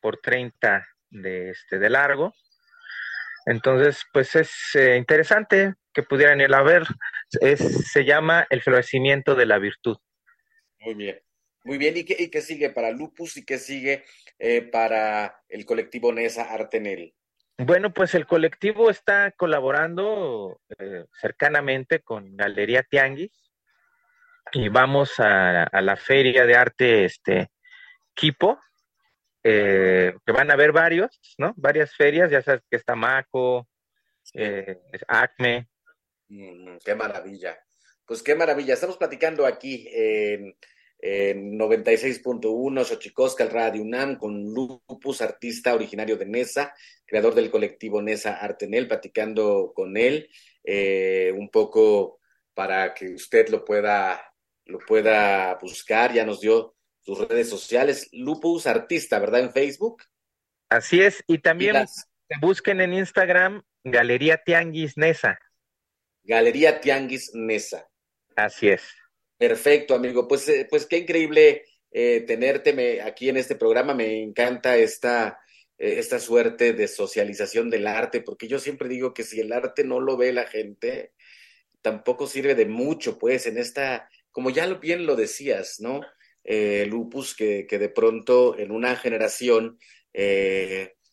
por 0.00 0.18
30 0.18 0.86
de, 1.10 1.50
este, 1.50 1.78
de 1.78 1.88
largo. 1.90 2.34
Entonces, 3.46 4.04
pues 4.12 4.36
es 4.36 4.52
eh, 4.74 4.96
interesante 4.96 5.74
que 5.94 6.02
pudieran 6.02 6.40
ir 6.42 6.54
a 6.54 6.62
ver. 6.62 6.84
Es, 7.40 7.90
se 7.90 8.04
llama 8.04 8.46
El 8.50 8.60
florecimiento 8.60 9.34
de 9.34 9.46
la 9.46 9.58
virtud. 9.58 9.96
Muy 10.78 10.94
bien. 10.94 11.20
Muy 11.64 11.78
bien, 11.78 11.96
¿y 11.96 12.04
qué, 12.04 12.16
y 12.18 12.28
qué 12.28 12.42
sigue 12.42 12.70
para 12.70 12.90
Lupus 12.90 13.36
y 13.36 13.44
qué 13.44 13.58
sigue 13.58 14.04
eh, 14.38 14.62
para 14.62 15.42
el 15.48 15.64
colectivo 15.64 16.12
Nesa 16.12 16.52
Artenel? 16.52 17.14
Bueno, 17.64 17.92
pues 17.92 18.14
el 18.16 18.26
colectivo 18.26 18.90
está 18.90 19.30
colaborando 19.30 20.60
eh, 20.78 21.06
cercanamente 21.20 22.00
con 22.00 22.36
Galería 22.36 22.82
Tianguis 22.82 23.30
y 24.52 24.68
vamos 24.68 25.20
a, 25.20 25.62
a 25.62 25.80
la 25.80 25.96
feria 25.96 26.44
de 26.44 26.56
arte 26.56 27.04
este, 27.04 27.52
Kipo, 28.14 28.58
eh, 29.44 30.14
que 30.26 30.32
van 30.32 30.50
a 30.50 30.54
haber 30.54 30.72
varios, 30.72 31.20
¿no? 31.38 31.54
Varias 31.56 31.94
ferias, 31.94 32.32
ya 32.32 32.42
sabes 32.42 32.62
que 32.68 32.76
está 32.76 32.96
Maco, 32.96 33.68
eh, 34.34 34.80
Acme. 35.06 35.68
Mm, 36.28 36.78
qué 36.84 36.94
maravilla. 36.96 37.58
Pues 38.04 38.24
qué 38.24 38.34
maravilla. 38.34 38.74
Estamos 38.74 38.96
platicando 38.96 39.46
aquí 39.46 39.88
en 39.92 40.56
en 41.04 41.58
96.1 41.58 42.84
Xochicosca, 42.84 43.42
el 43.42 43.50
Radio 43.50 43.82
UNAM, 43.82 44.16
con 44.16 44.40
Lupus, 44.54 45.20
artista 45.20 45.74
originario 45.74 46.16
de 46.16 46.26
Nesa, 46.26 46.72
creador 47.04 47.34
del 47.34 47.50
colectivo 47.50 48.00
Nesa 48.00 48.36
Artenel, 48.36 48.86
platicando 48.86 49.72
con 49.74 49.96
él 49.96 50.30
eh, 50.62 51.34
un 51.36 51.50
poco 51.50 52.20
para 52.54 52.94
que 52.94 53.14
usted 53.14 53.48
lo 53.48 53.64
pueda, 53.64 54.32
lo 54.66 54.78
pueda 54.78 55.58
buscar. 55.60 56.12
Ya 56.12 56.24
nos 56.24 56.40
dio 56.40 56.76
sus 57.00 57.18
redes 57.26 57.48
sociales. 57.48 58.08
Lupus 58.12 58.68
Artista, 58.68 59.18
¿verdad? 59.18 59.40
En 59.40 59.52
Facebook. 59.52 60.04
Así 60.68 61.02
es, 61.02 61.24
y 61.26 61.38
también 61.38 61.74
las... 61.74 62.08
busquen 62.40 62.80
en 62.80 62.94
Instagram 62.94 63.62
Galería 63.82 64.38
Tianguis 64.38 64.96
Nesa. 64.96 65.36
Galería 66.22 66.80
Tianguis 66.80 67.34
Nesa. 67.34 67.88
Así 68.36 68.68
es. 68.68 69.01
Perfecto, 69.42 69.96
amigo. 69.96 70.28
Pues, 70.28 70.48
eh, 70.48 70.68
pues 70.70 70.86
qué 70.86 70.98
increíble 70.98 71.64
eh, 71.90 72.20
tenerte 72.28 73.02
aquí 73.02 73.28
en 73.28 73.36
este 73.36 73.56
programa. 73.56 73.92
Me 73.92 74.22
encanta 74.22 74.76
esta, 74.76 75.40
eh, 75.78 75.94
esta 75.98 76.20
suerte 76.20 76.72
de 76.74 76.86
socialización 76.86 77.68
del 77.68 77.88
arte, 77.88 78.20
porque 78.20 78.46
yo 78.46 78.60
siempre 78.60 78.88
digo 78.88 79.12
que 79.12 79.24
si 79.24 79.40
el 79.40 79.52
arte 79.52 79.82
no 79.82 79.98
lo 79.98 80.16
ve 80.16 80.32
la 80.32 80.46
gente, 80.46 81.10
tampoco 81.80 82.28
sirve 82.28 82.54
de 82.54 82.66
mucho, 82.66 83.18
pues, 83.18 83.48
en 83.48 83.58
esta, 83.58 84.08
como 84.30 84.50
ya 84.50 84.72
bien 84.74 85.06
lo 85.06 85.16
decías, 85.16 85.80
¿no? 85.80 86.02
Eh, 86.44 86.86
Lupus, 86.88 87.34
que, 87.34 87.66
que 87.68 87.80
de 87.80 87.88
pronto 87.88 88.56
en 88.56 88.70
una 88.70 88.94
generación 88.94 89.76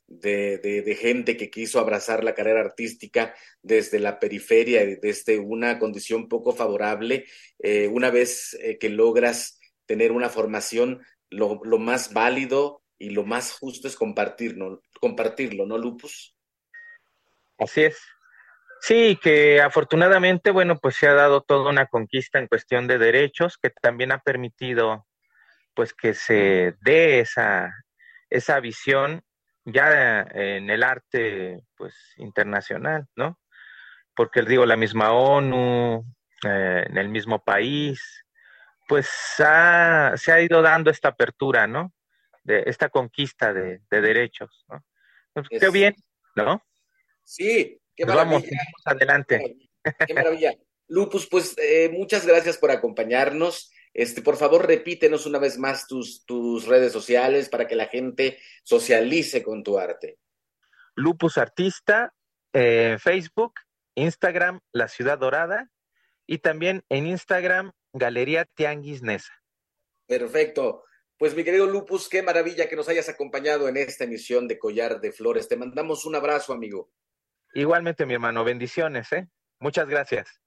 de, 0.09 0.57
de, 0.57 0.95
gente 0.95 1.37
que 1.37 1.51
quiso 1.51 1.79
abrazar 1.79 2.23
la 2.23 2.33
carrera 2.33 2.61
artística 2.61 3.35
desde 3.61 3.99
la 3.99 4.19
periferia 4.19 4.83
desde 5.01 5.37
una 5.37 5.77
condición 5.77 6.27
poco 6.27 6.51
favorable, 6.51 7.25
eh, 7.59 7.87
una 7.87 8.09
vez 8.09 8.57
eh, 8.59 8.79
que 8.79 8.89
logras 8.89 9.59
tener 9.85 10.11
una 10.11 10.29
formación, 10.29 11.05
lo, 11.29 11.61
lo, 11.63 11.77
más 11.77 12.11
válido 12.11 12.81
y 12.97 13.11
lo 13.11 13.23
más 13.23 13.51
justo 13.51 13.87
es 13.87 13.95
compartirlo, 13.95 14.81
compartirlo, 14.99 15.67
¿no, 15.67 15.77
Lupus? 15.77 16.35
Así 17.59 17.83
es. 17.83 17.99
Sí, 18.81 19.19
que 19.21 19.61
afortunadamente, 19.61 20.51
bueno, 20.51 20.77
pues 20.77 20.95
se 20.95 21.07
ha 21.07 21.13
dado 21.13 21.41
toda 21.41 21.69
una 21.69 21.85
conquista 21.85 22.39
en 22.39 22.47
cuestión 22.47 22.87
de 22.87 22.97
derechos 22.97 23.57
que 23.61 23.69
también 23.69 24.11
ha 24.11 24.19
permitido, 24.19 25.05
pues, 25.75 25.93
que 25.93 26.13
se 26.13 26.75
dé 26.81 27.19
esa, 27.19 27.73
esa 28.29 28.59
visión 28.59 29.21
ya 29.71 30.21
en 30.33 30.69
el 30.69 30.83
arte 30.83 31.61
pues 31.75 31.95
internacional, 32.17 33.07
¿no? 33.15 33.39
Porque 34.15 34.41
digo, 34.41 34.65
la 34.65 34.75
misma 34.75 35.13
ONU, 35.13 36.03
eh, 36.45 36.83
en 36.87 36.97
el 36.97 37.09
mismo 37.09 37.43
país, 37.43 38.25
pues 38.87 39.09
ha, 39.39 40.13
se 40.17 40.31
ha 40.31 40.41
ido 40.41 40.61
dando 40.61 40.89
esta 40.89 41.09
apertura, 41.09 41.67
¿no? 41.67 41.93
De 42.43 42.63
esta 42.65 42.89
conquista 42.89 43.53
de, 43.53 43.81
de 43.89 44.01
derechos, 44.01 44.65
¿no? 44.69 44.83
Pues, 45.33 45.47
es... 45.51 45.59
Qué 45.61 45.69
bien, 45.69 45.95
¿no? 46.35 46.63
Sí, 47.23 47.79
qué 47.95 48.05
pues 48.05 48.15
maravilla. 48.15 48.31
Vamos, 48.31 48.49
vamos 48.49 48.81
adelante. 48.85 49.57
Qué 50.07 50.13
maravilla. 50.13 50.53
Lupus, 50.87 51.27
pues 51.29 51.55
eh, 51.59 51.89
muchas 51.93 52.25
gracias 52.25 52.57
por 52.57 52.71
acompañarnos. 52.71 53.71
Este, 53.99 54.21
por 54.21 54.37
favor, 54.37 54.65
repítenos 54.65 55.25
una 55.25 55.39
vez 55.39 55.57
más 55.57 55.85
tus, 55.85 56.23
tus 56.25 56.65
redes 56.67 56.93
sociales 56.93 57.49
para 57.49 57.67
que 57.67 57.75
la 57.75 57.87
gente 57.87 58.39
socialice 58.63 59.43
con 59.43 59.61
tu 59.61 59.77
arte. 59.77 60.19
Lupus 60.95 61.37
Artista, 61.37 62.13
eh, 62.53 62.95
Facebook, 62.97 63.55
Instagram, 63.95 64.61
La 64.71 64.87
Ciudad 64.87 65.17
Dorada, 65.17 65.69
y 66.25 66.37
también 66.37 66.85
en 66.87 67.07
Instagram, 67.07 67.73
Galería 67.91 68.45
Tianguis 68.45 69.01
Nesa. 69.01 69.33
Perfecto. 70.07 70.85
Pues 71.17 71.35
mi 71.35 71.43
querido 71.43 71.65
Lupus, 71.65 72.07
qué 72.07 72.23
maravilla 72.23 72.69
que 72.69 72.77
nos 72.77 72.87
hayas 72.87 73.09
acompañado 73.09 73.67
en 73.67 73.75
esta 73.75 74.05
emisión 74.05 74.47
de 74.47 74.57
Collar 74.57 75.01
de 75.01 75.11
Flores. 75.11 75.49
Te 75.49 75.57
mandamos 75.57 76.05
un 76.05 76.15
abrazo, 76.15 76.53
amigo. 76.53 76.89
Igualmente, 77.53 78.05
mi 78.05 78.13
hermano, 78.13 78.45
bendiciones, 78.45 79.11
¿eh? 79.11 79.27
Muchas 79.59 79.89
gracias. 79.89 80.39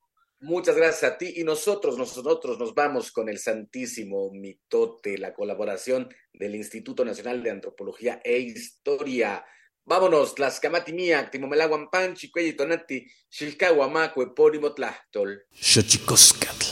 Muchas 0.43 0.75
gracias 0.75 1.13
a 1.13 1.17
ti 1.17 1.35
y 1.37 1.45
nosotros, 1.45 1.97
nosotros 1.97 2.59
nos 2.59 2.75
vamos 2.75 3.13
con 3.13 3.29
el 3.29 3.39
santísimo 3.39 4.29
mitote, 4.33 5.17
la 5.17 5.33
colaboración 5.33 6.09
del 6.33 6.57
Instituto 6.57 7.05
Nacional 7.05 7.45
de 7.45 7.51
Antropología 7.51 8.21
e 8.25 8.39
Historia. 8.39 9.45
Vámonos, 9.85 10.35
Tlaxcamati 10.35 10.93
mía, 10.93 11.31
Timomelaguan 11.31 11.89
Panchi, 11.89 12.29
Cuelli 12.29 12.55
Tonati, 12.55 13.07
Xilcahuamaco, 13.31 14.21
Epónimo 14.21 14.75
Tlachtol. 14.75 15.47
Xochicoscatl. 15.53 16.67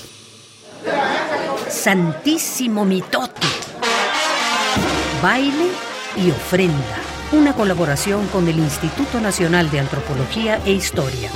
Santísimo 1.69 2.85
mitote. 2.85 3.47
Baile 5.23 5.71
y 6.17 6.33
ofrenda. 6.33 7.03
Una 7.31 7.55
colaboración 7.55 8.27
con 8.29 8.49
el 8.49 8.59
Instituto 8.59 9.21
Nacional 9.21 9.71
de 9.71 9.79
Antropología 9.79 10.61
e 10.67 10.73
Historia. 10.73 11.31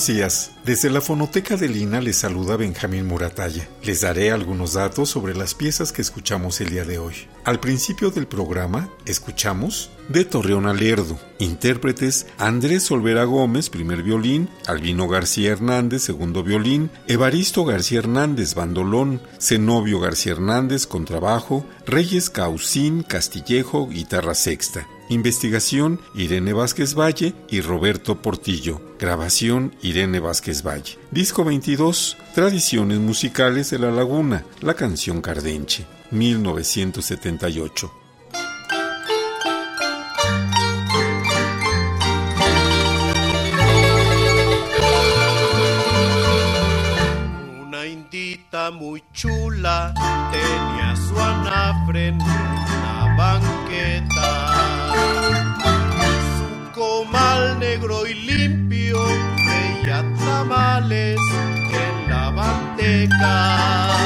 Buenos 0.00 0.16
días. 0.16 0.52
Desde 0.64 0.88
la 0.88 1.02
Fonoteca 1.02 1.58
de 1.58 1.68
Lina 1.68 2.00
les 2.00 2.16
saluda 2.16 2.56
Benjamín 2.56 3.06
Muratalla. 3.06 3.68
Les 3.82 4.00
daré 4.00 4.30
algunos 4.30 4.72
datos 4.72 5.10
sobre 5.10 5.34
las 5.34 5.54
piezas 5.54 5.92
que 5.92 6.00
escuchamos 6.00 6.58
el 6.62 6.70
día 6.70 6.86
de 6.86 6.98
hoy. 6.98 7.28
Al 7.44 7.60
principio 7.60 8.10
del 8.10 8.26
programa, 8.26 8.88
escuchamos 9.04 9.90
de 10.08 10.24
Torreón 10.24 10.66
a 10.66 10.72
Lerdo, 10.72 11.20
intérpretes 11.38 12.28
Andrés 12.38 12.90
Olvera 12.90 13.24
Gómez, 13.24 13.68
primer 13.68 14.02
violín, 14.02 14.48
Albino 14.66 15.06
García 15.06 15.52
Hernández, 15.52 16.00
segundo 16.00 16.42
violín, 16.42 16.90
Evaristo 17.06 17.66
García 17.66 17.98
Hernández, 17.98 18.54
bandolón, 18.54 19.20
Zenobio 19.38 20.00
García 20.00 20.32
Hernández, 20.32 20.86
contrabajo, 20.86 21.66
Reyes 21.84 22.30
Caucín, 22.30 23.02
Castillejo, 23.02 23.86
guitarra 23.86 24.34
sexta. 24.34 24.86
Investigación 25.10 25.98
Irene 26.14 26.52
Vázquez 26.52 26.94
Valle 26.94 27.34
y 27.48 27.62
Roberto 27.62 28.22
Portillo. 28.22 28.80
Grabación 28.96 29.74
Irene 29.82 30.20
Vázquez 30.20 30.62
Valle. 30.62 30.98
Disco 31.10 31.42
22. 31.42 32.16
Tradiciones 32.32 33.00
musicales 33.00 33.70
de 33.70 33.80
la 33.80 33.90
Laguna. 33.90 34.44
La 34.60 34.74
canción 34.74 35.20
Cardenche. 35.20 35.84
1978. 36.12 37.92
Una 47.66 47.84
indita 47.84 48.70
muy 48.70 49.02
chula 49.12 49.92
tenía 50.30 50.94
su 50.94 51.18
anafre 51.18 52.12
negro 57.80 58.06
y 58.06 58.14
limpio 58.14 58.98
veía 59.04 60.14
tamales 60.18 61.18
en 61.72 62.10
la 62.10 62.30
manteca 62.30 63.96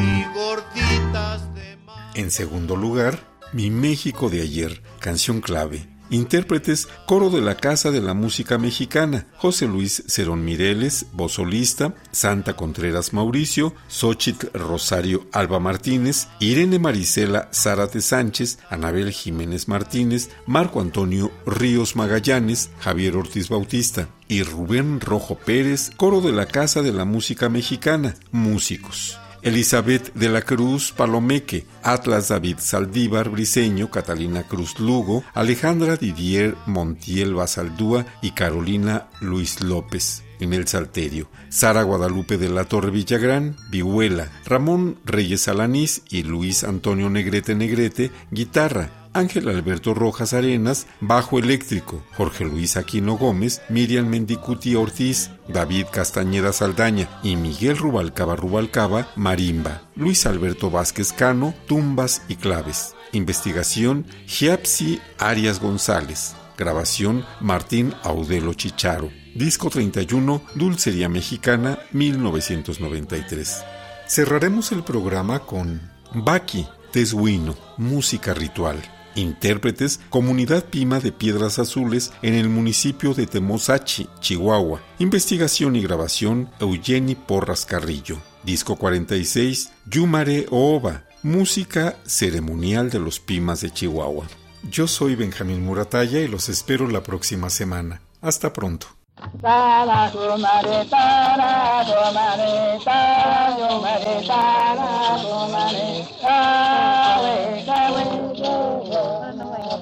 y 0.00 0.24
gorditas 0.34 1.54
de 1.54 1.78
En 2.14 2.30
segundo 2.30 2.76
lugar, 2.76 3.20
Mi 3.52 3.70
México 3.70 4.30
de 4.30 4.42
ayer, 4.42 4.82
canción 5.00 5.40
clave. 5.40 5.88
Intérpretes, 6.10 6.88
coro 7.06 7.30
de 7.30 7.40
la 7.40 7.56
Casa 7.56 7.90
de 7.90 8.00
la 8.00 8.14
Música 8.14 8.58
Mexicana, 8.58 9.26
José 9.36 9.66
Luis 9.66 10.02
Cerón 10.08 10.44
Mireles, 10.44 11.06
voz 11.12 11.34
solista, 11.34 11.94
Santa 12.10 12.54
Contreras 12.54 13.12
Mauricio, 13.12 13.74
Xochitl 13.88 14.48
Rosario 14.52 15.26
Alba 15.32 15.60
Martínez, 15.60 16.26
Irene 16.40 16.78
Marisela 16.80 17.48
Zárate 17.54 18.00
Sánchez, 18.00 18.58
Anabel 18.68 19.12
Jiménez 19.12 19.68
Martínez, 19.68 20.30
Marco 20.46 20.80
Antonio 20.80 21.30
Ríos 21.46 21.94
Magallanes, 21.94 22.70
Javier 22.80 23.16
Ortiz 23.16 23.48
Bautista 23.48 24.08
y 24.26 24.42
Rubén 24.42 25.00
Rojo 25.00 25.36
Pérez, 25.36 25.90
coro 25.96 26.20
de 26.20 26.32
la 26.32 26.46
Casa 26.46 26.82
de 26.82 26.92
la 26.92 27.04
Música 27.04 27.48
Mexicana, 27.48 28.16
músicos. 28.32 29.18
Elizabeth 29.42 30.12
de 30.14 30.28
la 30.28 30.42
Cruz 30.42 30.92
Palomeque, 30.92 31.66
Atlas 31.82 32.28
David 32.28 32.56
Saldívar 32.58 33.30
Briseño, 33.30 33.90
Catalina 33.90 34.42
Cruz 34.44 34.78
Lugo, 34.78 35.24
Alejandra 35.34 35.96
Didier 35.96 36.56
Montiel 36.66 37.34
Basaldúa 37.34 38.06
y 38.22 38.32
Carolina 38.32 39.08
Luis 39.20 39.62
López 39.62 40.22
en 40.40 40.52
el 40.52 40.66
Salterio, 40.66 41.28
Sara 41.48 41.82
Guadalupe 41.82 42.38
de 42.38 42.48
la 42.48 42.64
Torre 42.64 42.90
Villagrán, 42.90 43.56
Vihuela, 43.70 44.30
Ramón 44.46 44.98
Reyes 45.04 45.48
Alanís 45.48 46.02
y 46.08 46.22
Luis 46.22 46.64
Antonio 46.64 47.10
Negrete 47.10 47.54
Negrete, 47.54 48.10
guitarra, 48.30 48.90
Ángel 49.12 49.48
Alberto 49.48 49.92
Rojas 49.92 50.34
Arenas, 50.34 50.86
bajo 51.00 51.38
eléctrico, 51.38 52.02
Jorge 52.16 52.44
Luis 52.44 52.76
Aquino 52.76 53.16
Gómez, 53.16 53.60
Miriam 53.68 54.06
Mendicuti 54.06 54.76
Ortiz, 54.76 55.30
David 55.48 55.86
Castañeda 55.92 56.52
Saldaña 56.52 57.08
y 57.22 57.36
Miguel 57.36 57.76
Rubalcaba 57.76 58.36
Rubalcaba, 58.36 59.08
marimba, 59.16 59.82
Luis 59.96 60.26
Alberto 60.26 60.70
Vázquez 60.70 61.12
Cano, 61.12 61.54
tumbas 61.66 62.22
y 62.28 62.36
claves. 62.36 62.94
Investigación, 63.12 64.06
Giapsi 64.26 65.00
Arias 65.18 65.60
González. 65.60 66.36
Grabación, 66.56 67.24
Martín 67.40 67.94
Audelo 68.02 68.54
Chicharo. 68.54 69.10
Disco 69.34 69.70
31, 69.70 70.42
Dulcería 70.54 71.08
Mexicana, 71.08 71.78
1993. 71.92 73.64
Cerraremos 74.06 74.70
el 74.70 74.82
programa 74.82 75.40
con 75.40 75.80
Baki, 76.12 76.66
Tesuino, 76.92 77.56
música 77.78 78.34
ritual. 78.34 78.82
Intérpretes, 79.14 80.00
Comunidad 80.10 80.64
Pima 80.64 81.00
de 81.00 81.12
Piedras 81.12 81.58
Azules 81.58 82.12
en 82.22 82.34
el 82.34 82.48
municipio 82.48 83.14
de 83.14 83.26
Temosachi, 83.26 84.08
Chihuahua. 84.20 84.80
Investigación 84.98 85.76
y 85.76 85.82
grabación, 85.82 86.50
Eugeni 86.60 87.14
Porras 87.14 87.64
Carrillo. 87.66 88.18
Disco 88.42 88.76
46, 88.76 89.72
Yumare 89.86 90.46
Ooba, 90.50 91.04
música 91.22 91.96
ceremonial 92.06 92.90
de 92.90 92.98
los 92.98 93.20
Pimas 93.20 93.60
de 93.60 93.70
Chihuahua. 93.70 94.26
Yo 94.70 94.86
soy 94.86 95.14
Benjamín 95.14 95.64
Muratalla 95.64 96.20
y 96.20 96.28
los 96.28 96.48
espero 96.48 96.88
la 96.88 97.02
próxima 97.02 97.50
semana. 97.50 98.02
Hasta 98.20 98.52
pronto. 98.52 98.99
Tara 99.20 100.08
kumare, 100.12 100.88
tara 100.88 101.84
kumare, 101.84 102.80
tara 102.82 103.52
kumare, 103.52 104.24
tara 104.26 104.88
kumare, 105.20 105.84
tara 106.20 106.88
kumare, 107.20 107.64
tara 107.66 108.02
kumare, 108.06 108.64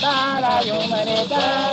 따라요 0.00 0.88
말해다 0.88 1.65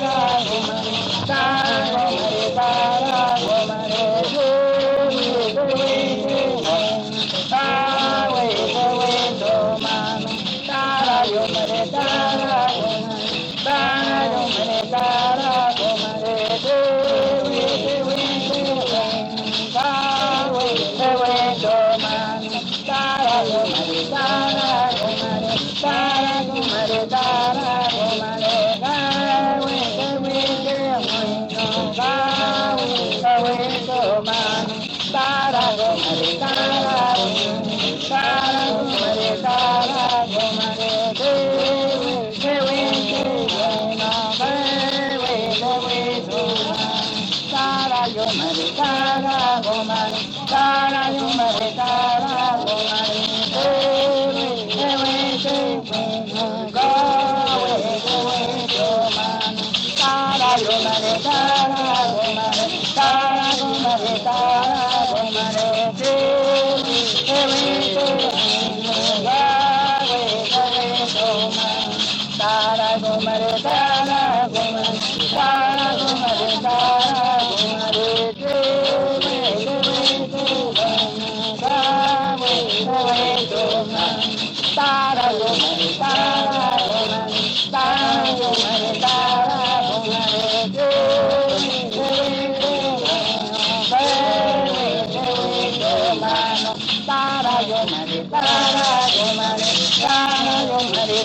Om 97.84 97.90
Hare 97.94 98.24
Tara, 98.32 98.92
Om 99.24 99.40
Hare 99.40 99.76
Tara, 100.00 100.56
Om 100.72 100.94
Hare 100.96 101.14
Hari 101.14 101.24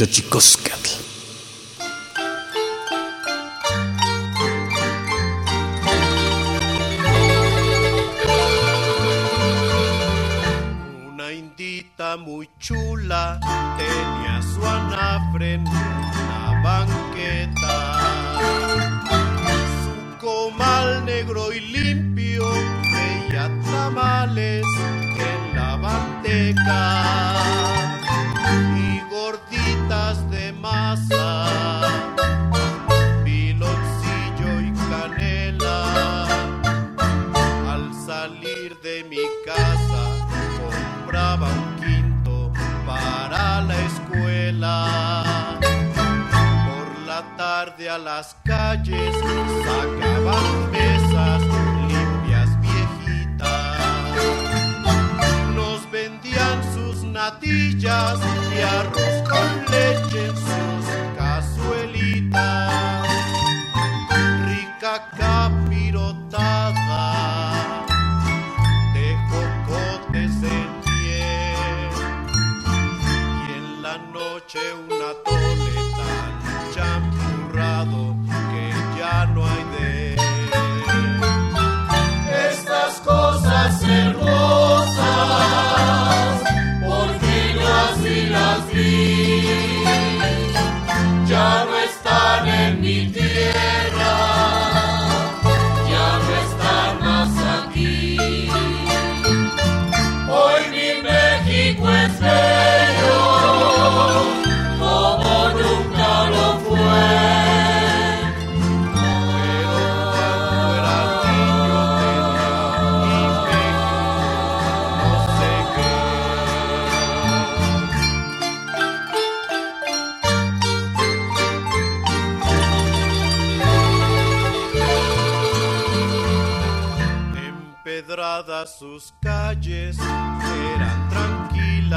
Una 0.00 0.08
Por 45.64 46.88
la 47.06 47.22
tarde 47.36 47.90
a 47.90 47.98
las 47.98 48.34
calles 48.44 49.14
sacaban 49.66 50.70
mesas 50.72 51.42
limpias 51.86 52.48
viejitas. 52.62 53.78
Nos 55.54 55.90
vendían 55.90 56.64
sus 56.72 57.04
natillas 57.04 58.18
y 58.56 58.62
arroz 58.62 59.28
con 59.28 59.64
leche 59.70 60.32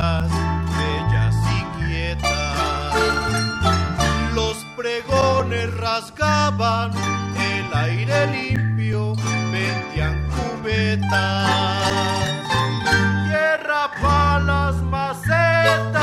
bellas 0.02 1.36
y 1.58 1.64
quietas. 1.80 2.93
Los 4.34 4.58
pregones 4.76 5.74
rasgaban 5.78 6.91
el 7.36 7.74
aire 7.74 8.28
limpio, 8.28 9.16
vendían 9.52 10.30
cubetas. 10.30 11.52
Tierra 13.28 13.91
para 14.02 14.39
las 14.39 14.76
macetas, 14.84 15.95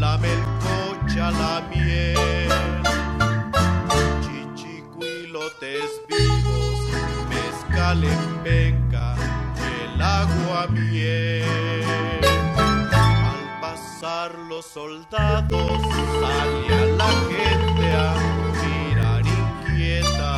la 0.00 0.18
melcocha, 0.18 1.30
la 1.30 1.62
miel, 1.70 2.82
chichicuilotes 4.22 5.90
vivos, 6.08 6.80
mezcal 7.28 8.02
en 8.02 8.42
penca, 8.42 9.14
el 9.94 10.02
agua 10.02 10.66
miel. 10.68 11.91
Los 14.02 14.66
soldados, 14.66 15.80
salía 16.20 16.86
la 16.96 17.08
gente 17.30 17.86
a 17.92 18.14
mirar 18.60 19.22
inquieta. 19.24 20.30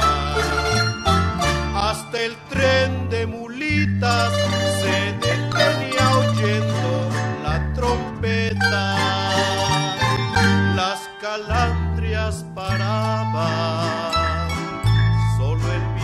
Hasta 1.74 2.20
el 2.20 2.36
tren 2.50 3.08
de 3.08 3.26
mulitas 3.26 4.34
se 4.82 5.14
detenía 5.14 6.04
oyendo 6.18 7.08
la 7.42 7.72
trompeta. 7.72 8.96
Las 10.76 11.08
calandrias 11.22 12.44
paraban, 12.54 13.90
solo 15.38 15.72
el 15.72 15.94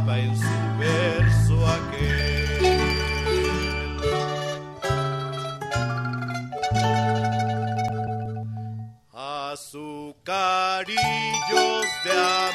improvisaba 0.00 0.18
en 0.18 0.36
su 0.36 0.44
verso 0.78 1.66
aquel. 1.66 2.34
Azucarillos 9.12 10.96
de 12.04 12.12
a 12.12 12.50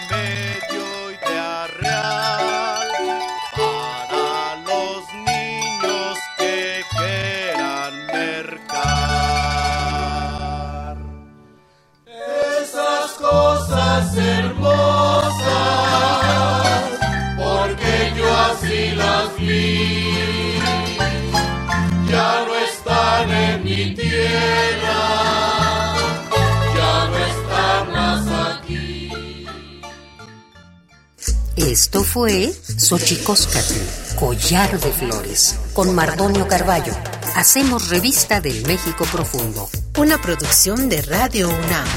Esto 31.70 32.04
fue 32.04 32.52
Xochicóscatl, 32.78 34.16
Collar 34.18 34.80
de 34.80 34.92
Flores, 34.92 35.56
con 35.74 35.94
Mardonio 35.94 36.48
Carballo. 36.48 36.94
Hacemos 37.36 37.90
revista 37.90 38.42
del 38.42 38.66
México 38.66 39.06
Profundo. 39.12 39.70
Una 40.00 40.20
producción 40.20 40.90
de 40.90 41.04
Radio 41.04 41.48
UNAM. 41.48 41.88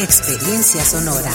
Experiencia 0.00 0.84
sonora. 0.84 1.30